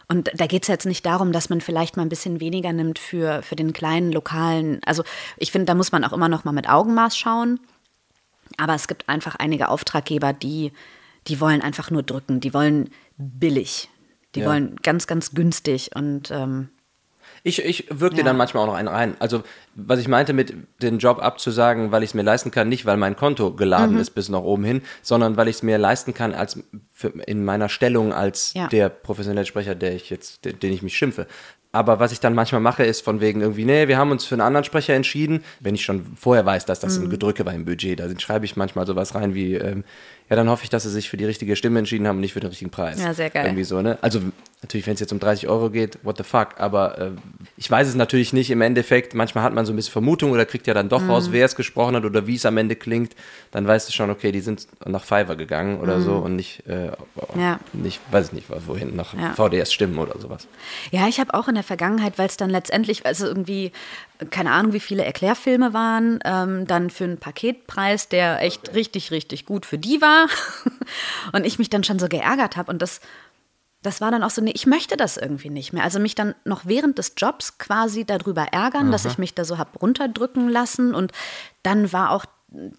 [0.08, 2.98] Und da geht es jetzt nicht darum, dass man vielleicht mal ein bisschen weniger nimmt
[3.00, 4.80] für, für den kleinen lokalen.
[4.86, 5.04] Also
[5.36, 7.60] ich finde, da muss man auch immer noch mal mit Augenmaß schauen.
[8.58, 10.72] Aber es gibt einfach einige Auftraggeber, die,
[11.28, 13.90] die wollen einfach nur drücken, die wollen billig,
[14.38, 14.50] die Ja.
[14.50, 16.70] wollen ganz, ganz günstig und ähm,
[17.44, 18.28] Ich, ich wirke dir Ja.
[18.28, 19.16] dann manchmal auch noch einen rein.
[19.20, 19.44] Also,
[19.76, 22.98] was ich meinte mit den Job abzusagen, weil ich es mir leisten kann, nicht weil
[22.98, 24.02] mein Konto geladen Mhm.
[24.02, 26.60] ist bis nach oben hin, sondern weil ich es mir leisten kann als
[26.92, 28.68] für, in meiner Stellung als Ja.
[28.68, 31.28] der professionelle Sprecher, der ich jetzt, de- den ich mich schimpfe.
[31.74, 34.36] Aber was ich dann manchmal mache, ist von wegen irgendwie, nee, wir haben uns für
[34.36, 35.44] einen anderen Sprecher entschieden.
[35.60, 37.06] Wenn ich schon vorher weiß, dass das Mhm.
[37.06, 39.84] ein Gedrücke war im Budget, da schreibe ich manchmal sowas rein wie, ähm,
[40.30, 42.34] ja, dann hoffe ich, dass sie sich für die richtige Stimme entschieden haben und nicht
[42.34, 43.02] für den richtigen Preis.
[43.02, 43.46] Ja, sehr geil.
[43.46, 43.98] Irgendwie so, ne?
[44.02, 44.20] Also
[44.62, 47.12] natürlich, wenn es jetzt um 30 Euro geht, what the fuck, aber äh,
[47.58, 49.14] ich weiß es natürlich nicht im Endeffekt.
[49.14, 51.12] Manchmal hat man so ein bisschen Vermutung oder kriegt ja dann doch Mhm.
[51.12, 53.16] raus, wer es gesprochen hat oder wie es am Ende klingt.
[53.52, 56.88] Dann weißt du schon, okay, die sind nach Fiverr gegangen oder so und nicht, äh,
[57.34, 57.40] Mhm.
[57.42, 57.60] Ja.
[57.74, 59.34] nicht, weiß ich nicht, wohin, nach Ja.
[59.34, 60.48] VDS Stimmen oder sowas.
[60.92, 63.72] Ja, ich habe auch in der Vergangenheit, weil es dann letztendlich, also irgendwie,
[64.30, 69.46] keine Ahnung, wie viele Erklärfilme waren, ähm, dann für einen Paketpreis, der echt richtig, richtig
[69.46, 70.28] gut für die war.
[71.34, 72.72] Und ich mich dann schon so geärgert habe.
[72.72, 73.02] Und das,
[73.82, 75.84] das war dann auch so, nee, ich möchte das irgendwie nicht mehr.
[75.84, 79.58] Also mich dann noch während des Jobs quasi darüber ärgern, dass ich mich da so
[79.58, 80.96] hab runterdrücken lassen.
[80.96, 81.12] Und
[81.64, 82.26] dann war auch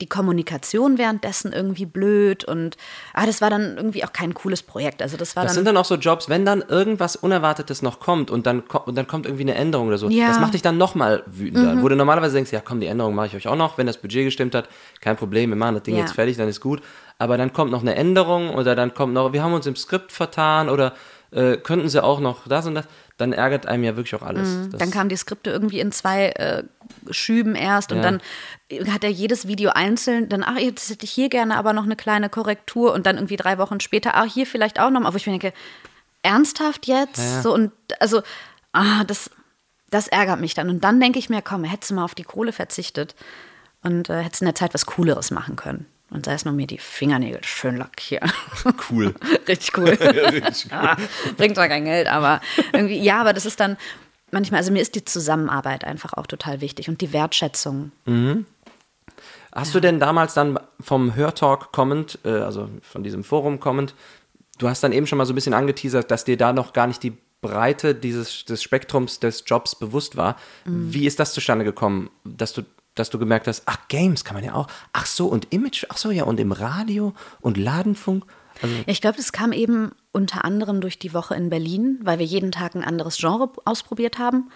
[0.00, 2.76] die Kommunikation währenddessen irgendwie blöd und
[3.14, 5.02] ah, das war dann irgendwie auch kein cooles Projekt.
[5.02, 8.00] Also das war Das dann sind dann auch so Jobs, wenn dann irgendwas Unerwartetes noch
[8.00, 10.08] kommt und dann, und dann kommt irgendwie eine Änderung oder so.
[10.08, 10.24] Ja.
[10.24, 10.28] Mhm.
[10.28, 11.80] Das macht dich dann nochmal wütender.
[11.82, 13.98] Wo du normalerweise denkst, ja komm, die Änderung mache ich euch auch noch, wenn das
[13.98, 14.68] Budget gestimmt hat,
[15.00, 16.00] kein Problem, wir machen das Ding Ja.
[16.02, 16.82] jetzt fertig, dann ist gut.
[17.18, 20.12] Aber dann kommt noch eine Änderung oder dann kommt noch, wir haben uns im Skript
[20.12, 20.94] vertan oder
[21.30, 22.86] äh, könnten sie auch noch das und das,
[23.18, 24.48] dann ärgert einem ja wirklich auch alles.
[24.48, 24.78] Mhm.
[24.78, 26.62] Dann kamen die Skripte irgendwie in zwei äh,
[27.10, 28.02] Schüben erst und Ja.
[28.04, 28.20] dann
[28.92, 31.96] hat er jedes Video einzeln, dann, ach, jetzt hätte ich hier gerne aber noch eine
[31.96, 35.12] kleine Korrektur und dann irgendwie drei Wochen später, ach, hier vielleicht auch noch mal.
[35.12, 35.52] Wo ich mir denke,
[36.22, 37.18] ernsthaft jetzt?
[37.18, 37.42] Ja.
[37.42, 38.22] So und also,
[38.72, 39.30] ah, das,
[39.90, 40.68] das ärgert mich dann.
[40.68, 43.14] Und dann denke ich mir, komm, hättest du mal auf die Kohle verzichtet
[43.82, 45.86] und äh, hättest in der Zeit was Cooleres machen können.
[46.10, 48.32] Und sei es nur mir die Fingernägel schön lackieren.
[48.90, 49.14] cool.
[49.48, 49.96] Richtig cool.
[50.70, 50.96] Ja,
[51.36, 52.40] bringt zwar kein Geld, aber
[52.72, 53.76] irgendwie, ja, aber das ist dann
[54.30, 57.92] manchmal, also mir ist die Zusammenarbeit einfach auch total wichtig und die Wertschätzung.
[59.52, 63.94] Hast du denn damals dann vom Hörtalk kommend, äh, also von diesem Forum kommend,
[64.58, 66.86] du hast dann eben schon mal so ein bisschen angeteasert, dass dir da noch gar
[66.86, 70.36] nicht die Breite dieses des Spektrums des Jobs bewusst war.
[70.64, 72.62] Wie ist das zustande gekommen, dass du
[72.94, 75.96] dass du gemerkt hast, ach Games kann man ja auch, ach so und Image, ach
[75.96, 78.24] so ja und im Radio und Ladenfunk.
[78.62, 82.26] Also, Ich glaube, das kam eben unter anderem durch die Woche in Berlin, weil wir
[82.26, 84.50] jeden Tag ein anderes Genre ausprobiert haben.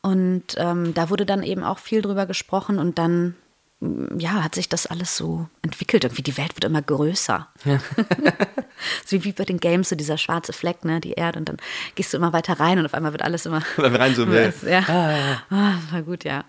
[0.00, 3.34] Und ähm, da wurde dann eben auch viel drüber gesprochen und dann
[3.80, 6.04] mm, ja, hat sich das alles so entwickelt.
[6.04, 7.48] Irgendwie die Welt wird immer größer.
[9.04, 11.38] so wie bei den Games, so dieser schwarze Fleck, ne, die Erde.
[11.38, 11.56] Und dann
[11.94, 13.62] gehst du immer weiter rein und auf einmal wird alles immer.
[13.76, 14.68] Wenn wir reinzoomen, ja.
[14.70, 15.42] ja.
[15.50, 16.44] Ah, das war gut, ja.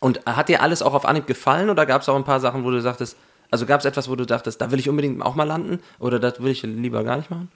[0.00, 2.64] Und hat dir alles auch auf Anhieb gefallen oder gab es auch ein paar Sachen,
[2.64, 3.16] wo du sagtest,
[3.50, 6.18] also gab es etwas, wo du dachtest, da will ich unbedingt auch mal landen oder
[6.18, 7.50] das will ich lieber gar nicht machen?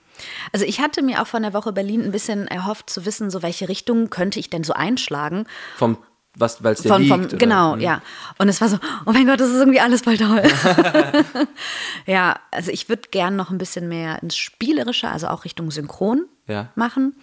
[0.53, 3.43] Also ich hatte mir auch von der Woche Berlin ein bisschen erhofft zu wissen, so
[3.43, 5.47] welche Richtung könnte ich denn so einschlagen.
[5.77, 5.97] Vom,
[6.37, 7.13] was, weil es dir Von, liegt?
[7.13, 7.37] vom, oder?
[7.39, 8.03] genau, ja.
[8.39, 10.43] Und es war so, oh mein Gott, das ist irgendwie alles voll toll.
[12.07, 16.27] ja, also ich würde gern noch ein bisschen mehr ins Spielerische, also auch Richtung Synchron
[16.47, 16.69] Ja.
[16.75, 17.15] machen.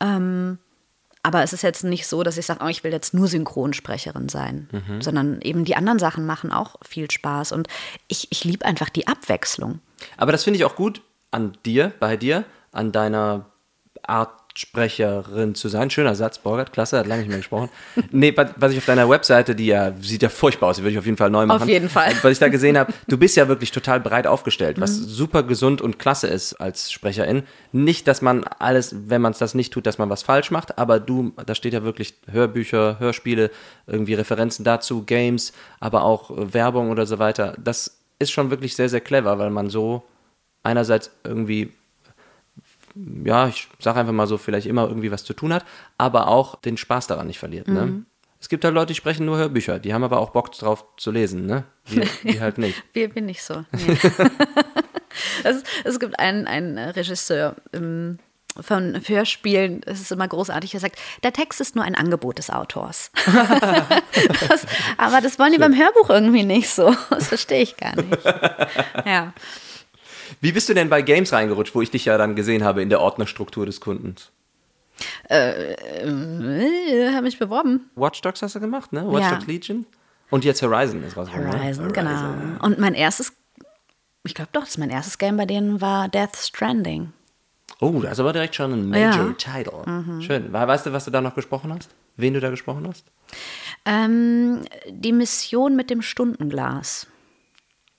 [0.00, 0.58] Ähm,
[1.22, 4.28] aber es ist jetzt nicht so, dass ich sage, oh, ich will jetzt nur Synchronsprecherin
[4.28, 5.02] sein, Mhm.
[5.02, 7.52] sondern eben die anderen Sachen machen auch viel Spaß.
[7.52, 7.68] Und
[8.08, 9.80] ich, ich liebe einfach die Abwechslung.
[10.16, 13.46] Aber das finde ich auch gut an dir, bei dir, an deiner
[14.02, 15.88] Art Sprecherin zu sein.
[15.88, 17.70] Schöner Satz, Borgert, klasse, hat lange nicht mehr gesprochen.
[18.10, 20.98] nee, was ich auf deiner Webseite, die ja, sieht ja furchtbar aus, die würde ich
[20.98, 21.66] auf jeden Fall neu machen.
[21.66, 22.12] jeden Fall.
[22.20, 25.80] Was ich da gesehen habe, du bist ja wirklich total breit aufgestellt, was super gesund
[25.80, 27.44] und klasse ist als Sprecherin.
[27.72, 30.76] Nicht, dass man alles, wenn man es das nicht tut, dass man was falsch macht,
[30.76, 33.50] aber du, da steht ja wirklich Hörbücher, Hörspiele,
[33.86, 37.54] irgendwie Referenzen dazu, Games, aber auch äh, Werbung oder so weiter.
[37.56, 40.02] Das ist schon wirklich sehr, sehr clever, weil man so
[40.62, 41.72] einerseits irgendwie
[43.24, 45.64] ja, ich sage einfach mal so, vielleicht immer irgendwie was zu tun hat,
[45.98, 47.68] aber auch den Spaß daran nicht verliert.
[47.68, 47.74] Mhm.
[47.74, 48.04] Ne?
[48.40, 51.10] Es gibt halt Leute, die sprechen nur Hörbücher, die haben aber auch Bock drauf zu
[51.10, 51.64] lesen, ne?
[51.84, 52.82] Wir, wir halt nicht.
[52.92, 53.64] Wir bin nicht so.
[53.72, 53.98] Nee.
[55.44, 58.18] es, es gibt einen, einen Regisseur ähm,
[58.58, 62.50] von Hörspielen, es ist immer großartig, er sagt, der Text ist nur ein Angebot des
[62.50, 63.10] Autors.
[64.48, 64.66] das,
[64.96, 66.94] aber das wollen die beim Hörbuch irgendwie nicht so.
[67.10, 68.24] Das verstehe ich gar nicht.
[69.04, 69.32] Ja.
[70.40, 72.88] Wie bist du denn bei Games reingerutscht, wo ich dich ja dann gesehen habe in
[72.88, 74.30] der Ordnerstruktur des Kundens?
[75.28, 75.74] Äh,
[77.14, 77.90] Habe ich beworben.
[77.94, 79.06] Watch Dogs hast du gemacht, ne?
[79.10, 79.30] Watch Ja.
[79.34, 79.86] Dogs Legion?
[80.30, 81.50] Und jetzt Horizon ist rausgekommen.
[81.50, 81.58] ne?
[81.62, 82.34] Horizon, genau.
[82.62, 83.32] Und mein erstes,
[84.24, 87.12] ich glaube doch, das mein erstes Game bei denen war Death Stranding.
[87.80, 89.22] Oh, das ist aber direkt schon ein Major Ja.
[89.24, 89.38] Mhm.
[89.38, 90.20] Title.
[90.20, 90.52] Schön.
[90.52, 91.88] We- Weißt du, was du da noch gesprochen hast?
[92.16, 93.04] Wen du da gesprochen hast?
[93.86, 97.06] Ähm, die Mission mit dem Stundenglas.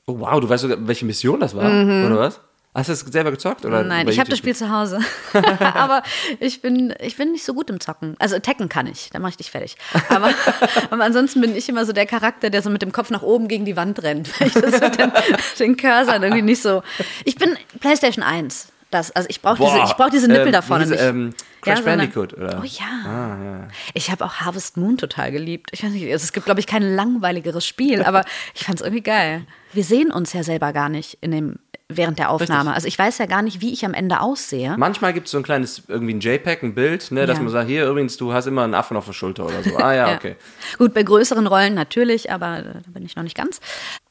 [0.07, 2.39] Oh, wow, du weißt sogar, welche Mission das war, oder was?
[2.73, 3.65] Hast du es selber gezockt?
[3.65, 3.89] Oder Mhm.
[3.89, 4.39] Nein, ich habe das?
[4.39, 4.99] Spiel zu Hause.
[5.59, 6.03] aber
[6.39, 8.15] ich bin, ich bin nicht so gut im Zocken.
[8.17, 9.75] Also Tekken kann ich, da mache ich dich fertig.
[10.07, 10.29] Aber,
[10.89, 13.49] aber ansonsten bin ich immer so der Charakter, der so mit dem Kopf nach oben
[13.49, 14.39] gegen die Wand rennt.
[14.39, 15.11] Weil ich das mit den,
[15.59, 16.81] den Cursor irgendwie nicht so.
[17.25, 18.69] Ich bin PlayStation 1.
[18.91, 21.03] Das, also ich brauche diese, ich brauch diese Nippel ähm, da vorne diese, nicht.
[21.03, 22.59] ähm, Crash eine- Bandicoot, oder?
[22.61, 22.85] Oh ja.
[23.05, 23.67] Ah, ja.
[23.93, 25.69] Ich habe auch Harvest Moon total geliebt.
[25.73, 28.23] Ich weiß nicht, also es gibt, glaube ich, kein langweiligeres Spiel, aber
[28.53, 29.45] ich fand es irgendwie geil.
[29.73, 32.73] Wir sehen uns ja selber gar nicht in dem, während der Aufnahme.
[32.73, 34.75] Also ich weiß ja gar nicht, wie ich am Ende aussehe.
[34.77, 37.43] Manchmal gibt es so ein kleines, irgendwie ein JPEG, ein Bild, ne, dass Ja.
[37.43, 39.77] man sagt, hier übrigens, du hast immer einen Affen auf der Schulter oder so.
[39.77, 40.15] Ah ja, Ja.
[40.15, 40.35] okay.
[40.77, 43.61] Gut, bei größeren Rollen natürlich, aber äh, da bin ich noch nicht ganz.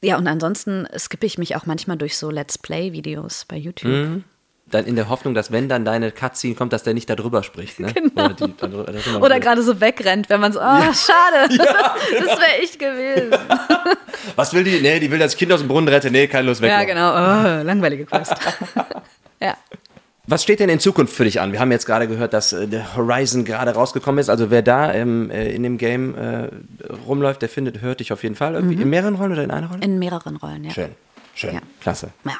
[0.02, 3.92] Ja, und ansonsten skippe ich mich auch manchmal durch so Let's Play-Videos bei YouTube.
[3.92, 4.24] Mhm.
[4.70, 7.80] Dann in der Hoffnung, dass wenn dann deine Cutscene kommt, dass der nicht darüber spricht,
[7.80, 7.92] ne?
[7.94, 8.26] Genau.
[8.26, 10.62] Oder, die, Oder gerade so wegrennt, wenn man so, oh,
[10.92, 13.34] schade, das, das wäre ich gewesen.
[14.36, 14.80] Was will die?
[14.80, 16.12] Nee, die will das Kind aus dem Brunnen retten.
[16.12, 16.70] Nee, keine Lust weg.
[16.70, 18.34] Ja, genau, oh, langweilige Quest.
[19.40, 19.54] ja.
[20.26, 21.50] Was steht denn in Zukunft für dich an?
[21.50, 24.28] Wir haben jetzt gerade gehört, dass äh, der Horizon gerade rausgekommen ist.
[24.28, 26.48] Also wer da ähm, äh, in dem Game äh,
[27.06, 28.54] rumläuft, der findet, hört dich auf jeden Fall.
[28.54, 29.80] Irgendwie In mehreren Rollen oder in einer Rolle?
[29.82, 30.70] In mehreren Rollen, ja.
[30.70, 30.90] Schön,
[31.34, 31.60] schön, Ja.
[31.80, 32.10] klasse.
[32.24, 32.34] Ja.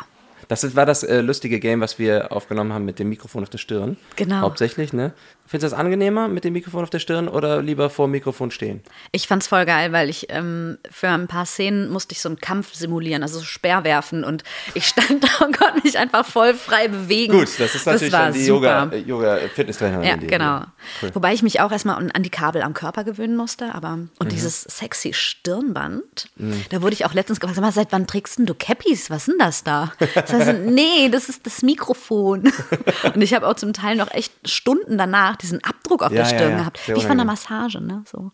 [0.51, 3.59] Das war das äh, lustige Game, was wir aufgenommen haben mit dem Mikrofon auf der
[3.59, 3.96] Stirn.
[4.16, 4.40] Genau.
[4.40, 5.12] Hauptsächlich, ne?
[5.51, 8.53] Findest du das angenehmer mit dem Mikrofon auf der Stirn oder lieber vor dem Mikrofon
[8.53, 8.82] stehen?
[9.11, 12.38] Ich fand's voll geil, weil ich ähm, für ein paar Szenen musste ich so einen
[12.38, 14.44] Kampf simulieren, also so Speer werfen und
[14.74, 17.32] ich stand da und konnte mich einfach voll frei bewegen.
[17.32, 18.84] Gut, das ist natürlich war dann die super.
[18.84, 20.07] Yoga, äh, Yoga Fitnesstrainerin.
[20.07, 20.62] Ja, die- genau.
[21.03, 21.11] Cool.
[21.14, 24.61] Wobei ich mich auch erstmal an die Kabel am Körper gewöhnen musste, aber und dieses
[24.62, 26.30] sexy Stirnband,
[26.70, 29.11] da wurde ich auch letztens gefragt, sag mal, seit wann trägst denn du Cappies?
[29.11, 29.92] Was ist denn das da?
[30.14, 32.53] Das heißt, nee, das ist das Mikrofon.
[33.14, 36.24] und ich habe auch zum Teil noch echt Stunden danach diesen Abdruck auf Ja, der
[36.26, 36.59] Stirn ja.
[36.59, 36.78] gehabt.
[36.78, 37.26] Sehr Wie von einer unangenehm.
[37.26, 38.05] Massage, ne?
[38.11, 38.30] So.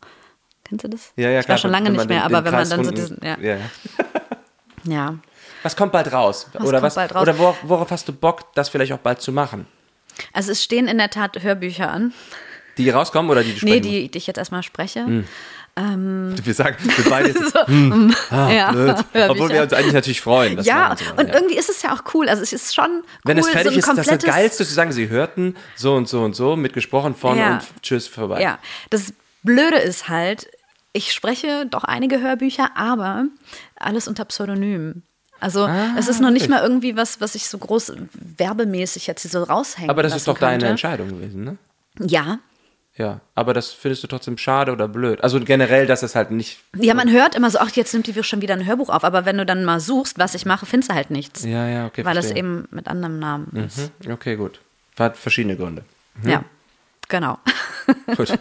[0.64, 1.12] Kennst du das?
[1.16, 1.54] Ja, ja, ich klar.
[1.54, 3.36] war schon lange nicht mehr, aber wenn man dann so diesen, ja.
[4.84, 5.14] ja.
[5.62, 6.48] Was kommt bald raus?
[6.54, 6.94] oder kommt was?
[6.96, 7.22] bald raus?
[7.22, 9.66] Oder worauf, worauf hast du Bock, das vielleicht auch bald zu machen?
[10.32, 12.12] Also es stehen in der Tat Hörbücher an.
[12.78, 15.24] Die rauskommen oder die du Nee, sprechen die, die ich jetzt erstmal spreche.
[15.76, 16.46] Musst?
[16.46, 17.54] Wir sagen, wir beide jetzt
[18.30, 18.96] ja, blöd.
[19.28, 20.56] Obwohl wir uns eigentlich natürlich freuen.
[20.56, 21.34] das Ja, wollen, und ja.
[21.34, 22.28] irgendwie ist es ja auch cool.
[22.28, 24.72] Also es ist schon cool, Wenn es fertig so ist, das ist das Geilste zu
[24.74, 27.54] sagen, sie hörten so und so und so, mitgesprochen von Ja.
[27.54, 28.40] und tschüss, vorbei.
[28.40, 28.58] Ja,
[28.90, 29.12] das
[29.42, 30.48] Blöde ist halt,
[30.92, 33.26] ich spreche doch einige Hörbücher, aber
[33.78, 35.02] alles unter Pseudonym.
[35.38, 37.92] Also Ah, es ist noch nicht mal irgendwie was, was ich so groß
[38.38, 40.66] werbemäßig jetzt hier so raushängen Aber das ist doch deine könnte.
[40.68, 41.58] Entscheidung gewesen, ne?
[42.00, 42.38] Ja.
[42.98, 45.22] Ja, aber das findest du trotzdem schade oder blöd?
[45.22, 46.60] Also generell, dass es halt nicht.
[46.74, 49.04] Ja, man hört immer so, ach, jetzt nimmt die schon wieder ein Hörbuch auf.
[49.04, 51.44] Aber wenn du dann mal suchst, was ich mache, findest du halt nichts.
[51.44, 52.06] Ja, ja, okay.
[52.06, 52.42] weil das verstehe.
[52.44, 53.90] eben mit anderem Namen ist.
[54.04, 54.60] Hm, Okay, gut.
[54.98, 55.84] Hat verschiedene Gründe.
[56.24, 56.42] Ja,
[57.08, 57.38] genau.
[58.16, 58.32] Gut.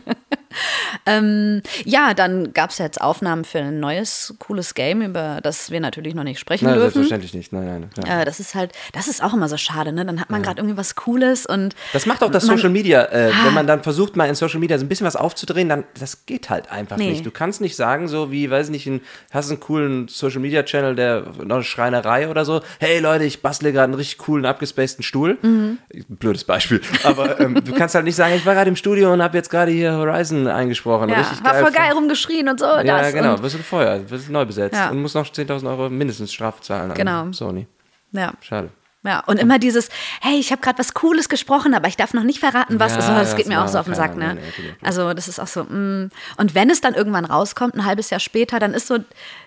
[1.08, 5.80] Ähm, ja, dann gab es jetzt Aufnahmen für ein neues, cooles Game, über das wir
[5.80, 6.94] natürlich noch nicht sprechen Nein, dürfen.
[6.94, 7.54] selbstverständlich nicht.
[7.54, 8.06] Nein, nein.
[8.08, 8.22] Ja.
[8.22, 10.04] Äh, das ist halt, das ist auch immer so schade, ne?
[10.06, 11.76] Dann hat man gerade irgendwie was Cooles und.
[11.94, 13.04] Das macht auch das man- Social Media.
[13.06, 15.84] Äh, wenn man dann versucht, mal in Social Media so ein bisschen was aufzudrehen, dann
[16.00, 17.10] das geht halt einfach Nee.
[17.12, 17.26] nicht.
[17.26, 19.02] Du kannst nicht sagen, so wie, weiß ich nicht, ein,
[19.32, 22.62] hast einen coolen Social Media Channel, der noch eine Schreinerei oder so.
[22.80, 25.38] Hey Leute, ich bastle gerade einen richtig coolen, abgespaceden Stuhl.
[25.42, 25.78] Mhm.
[26.10, 26.82] Blödes Beispiel.
[27.04, 29.50] Aber ähm, du kannst halt nicht sagen, ich war gerade im Studio und habe jetzt
[29.50, 31.10] gerade hier Horizon eingesprochen.
[31.10, 31.64] Ja, richtig war geil.
[31.64, 32.66] voll geil rumgeschrien und so.
[32.66, 33.42] Ja, das genau.
[33.42, 34.90] Wirst du gefeuert, wirst neu besetzt Ja.
[34.90, 37.32] und musst noch 10.000 Euro mindestens Strafe zahlen Genau.
[37.32, 37.68] Sony.
[38.12, 38.34] ja.
[38.42, 38.70] Schade.
[39.04, 39.90] Ja, und immer dieses,
[40.20, 42.94] hey, ich habe gerade was Cooles gesprochen, aber ich darf noch nicht verraten, was.
[42.94, 43.94] Ja, also, das ja, geht das mir auch so auf den.
[43.94, 44.34] Sack, ne?
[44.34, 44.74] Nee, nee.
[44.82, 46.10] Also, das ist auch so, mm.
[46.38, 48.98] Und wenn es dann irgendwann rauskommt, ein halbes Jahr später, dann ist so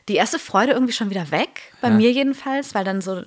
[0.08, 3.22] die erste Freude irgendwie schon wieder weg, bei mir jedenfalls, weil dann so,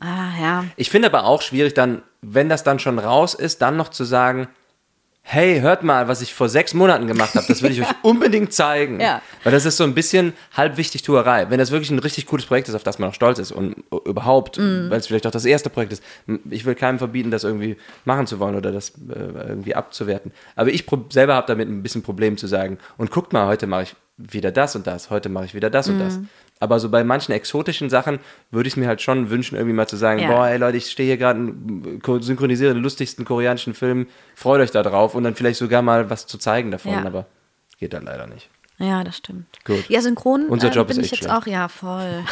[0.00, 3.76] ah, ja, Ich finde aber auch schwierig, dann, wenn das dann schon raus ist, dann
[3.76, 4.48] noch zu sagen,
[5.24, 8.52] hey, hört mal, was ich vor sechs Monaten gemacht habe, das will ich euch unbedingt
[8.52, 9.00] zeigen.
[9.00, 9.22] Ja.
[9.44, 11.48] Weil das ist so ein bisschen halb wichtig Tuerei.
[11.48, 13.76] Wenn das wirklich ein richtig cooles Projekt ist, auf das man auch stolz ist und
[14.04, 14.90] überhaupt, Mhm.
[14.90, 16.02] weil es vielleicht auch das erste Projekt ist,
[16.50, 19.18] ich will keinem verbieten, das irgendwie machen zu wollen oder das äh,
[19.48, 20.32] irgendwie abzuwerten.
[20.56, 23.84] Aber ich selber habe damit ein bisschen Problem zu sagen, und guckt mal, heute mache
[23.84, 26.18] ich wieder das und das, heute mache ich wieder das und das.
[26.62, 28.20] Aber so bei manchen exotischen Sachen
[28.52, 30.28] würde ich es mir halt schon wünschen, irgendwie mal zu sagen, Ja.
[30.28, 34.06] boah, ey Leute, ich stehe hier gerade und synchronisiere den lustigsten koreanischen Film,
[34.36, 37.04] freut euch da drauf und dann vielleicht sogar mal was zu zeigen davon, Ja.
[37.04, 37.26] aber
[37.80, 38.48] geht dann leider nicht.
[38.78, 39.46] Ja, das stimmt.
[39.64, 39.88] Gut.
[39.88, 41.42] Ja, synchron Unser Job bin ist ich echt jetzt schlecht.
[41.42, 42.24] auch, ja, voll.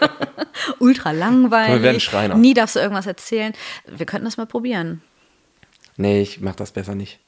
[0.78, 1.72] Ultra langweilig.
[1.76, 2.34] Wir werden Schreiner.
[2.34, 3.54] Nie darfst du irgendwas erzählen.
[3.86, 5.00] Wir könnten das mal probieren.
[5.96, 7.20] Nee, ich mach das besser nicht.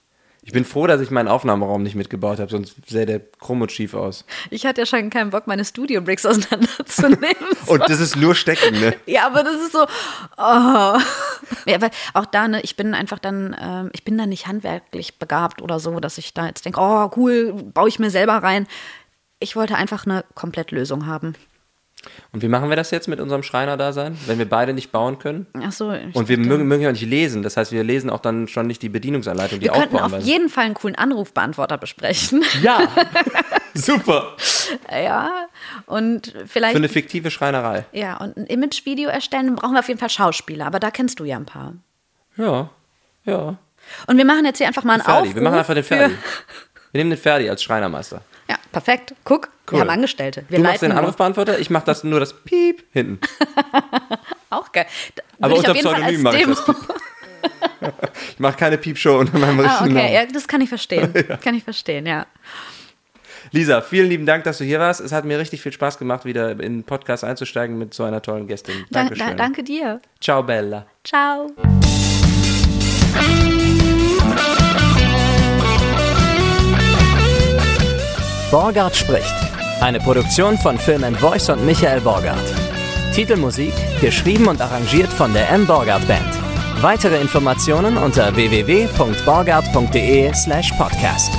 [0.47, 3.73] Ich bin froh, dass ich meinen Aufnahmeraum nicht mitgebaut habe, sonst sähe der krumm und
[3.73, 4.27] schief aus.
[4.51, 7.35] Ich hatte ja schon keinen Bock, meine Studio-Bricks auseinanderzunehmen.
[7.67, 8.95] Und das ist nur Stecken, ne?
[9.07, 9.87] Ja, aber das ist so.
[10.37, 10.99] Oh.
[11.67, 15.19] Ja, weil auch da, ne, ich bin einfach dann, ähm, ich bin da nicht handwerklich
[15.19, 18.67] begabt oder so, dass ich da jetzt denke, oh cool, baue ich mir selber rein.
[19.41, 21.35] Ich wollte einfach eine Komplettlösung haben.
[22.33, 25.47] Und wie machen wir das jetzt mit unserem Schreiner-Dasein, wenn wir beide nicht bauen können?
[25.63, 25.89] Ach so.
[26.13, 27.43] Und wir mögen, mögen ja nicht lesen.
[27.43, 30.21] Das heißt, wir lesen auch dann schon nicht die Bedienungsanleitung, die wir könnten aufbauen.
[30.21, 32.45] auf jeden Fall einen coolen Anrufbeantworter besprechen.
[32.63, 32.81] ja,
[33.75, 34.37] super.
[34.91, 35.47] ja,
[35.87, 36.73] und vielleicht.
[36.73, 37.85] Für eine fiktive Schreinerei.
[37.93, 41.25] ja, und ein Imagevideo erstellen, brauchen wir auf jeden Fall Schauspieler, aber da kennst du
[41.25, 41.75] ja ein paar.
[42.37, 42.71] Ja,
[43.25, 43.57] ja.
[44.07, 45.21] Und wir machen jetzt hier einfach mal einen Ferdi.
[45.21, 45.35] Aufruf.
[45.35, 46.15] Wir machen einfach den Ferdi.
[46.93, 48.23] Wir nehmen den Ferdi als Schreinermeister.
[48.49, 49.15] Ja, perfekt.
[49.25, 49.81] Guck, wir Cool.
[49.81, 50.45] haben Angestellte.
[50.49, 50.93] Wir du machst den.
[50.93, 53.19] Anrufbeantworter, ich mache das nur das Piep hinten.
[54.51, 54.87] Auch geil.
[55.15, 56.63] Da Aber unter Pseudonym mache ich das.
[58.31, 60.15] Ich mache keine Piepshow unter meinem Ah, richtigen okay, Namen.
[60.15, 61.13] ja, das kann ich verstehen.
[61.45, 62.25] Kann ich verstehen, ja.
[63.53, 65.03] Lisa, vielen lieben Dank, dass du hier warst.
[65.03, 68.23] Es hat mir richtig viel Spaß gemacht, wieder in den Podcast einzusteigen mit so einer
[68.23, 68.87] tollen Gästin.
[68.91, 69.27] Da, Dankeschön.
[69.27, 70.01] da, danke dir.
[70.23, 70.87] Ciao, Bella.
[71.05, 71.51] Ciao.
[78.55, 79.35] Borgard spricht.
[79.81, 82.39] Eine Produktion von Film and Voice und Michael Borgard.
[83.13, 85.67] Titelmusik geschrieben und arrangiert von der M.
[85.67, 86.33] Borgard Band.
[86.81, 91.33] Weitere Informationen unter www.borgard.de slash podcast.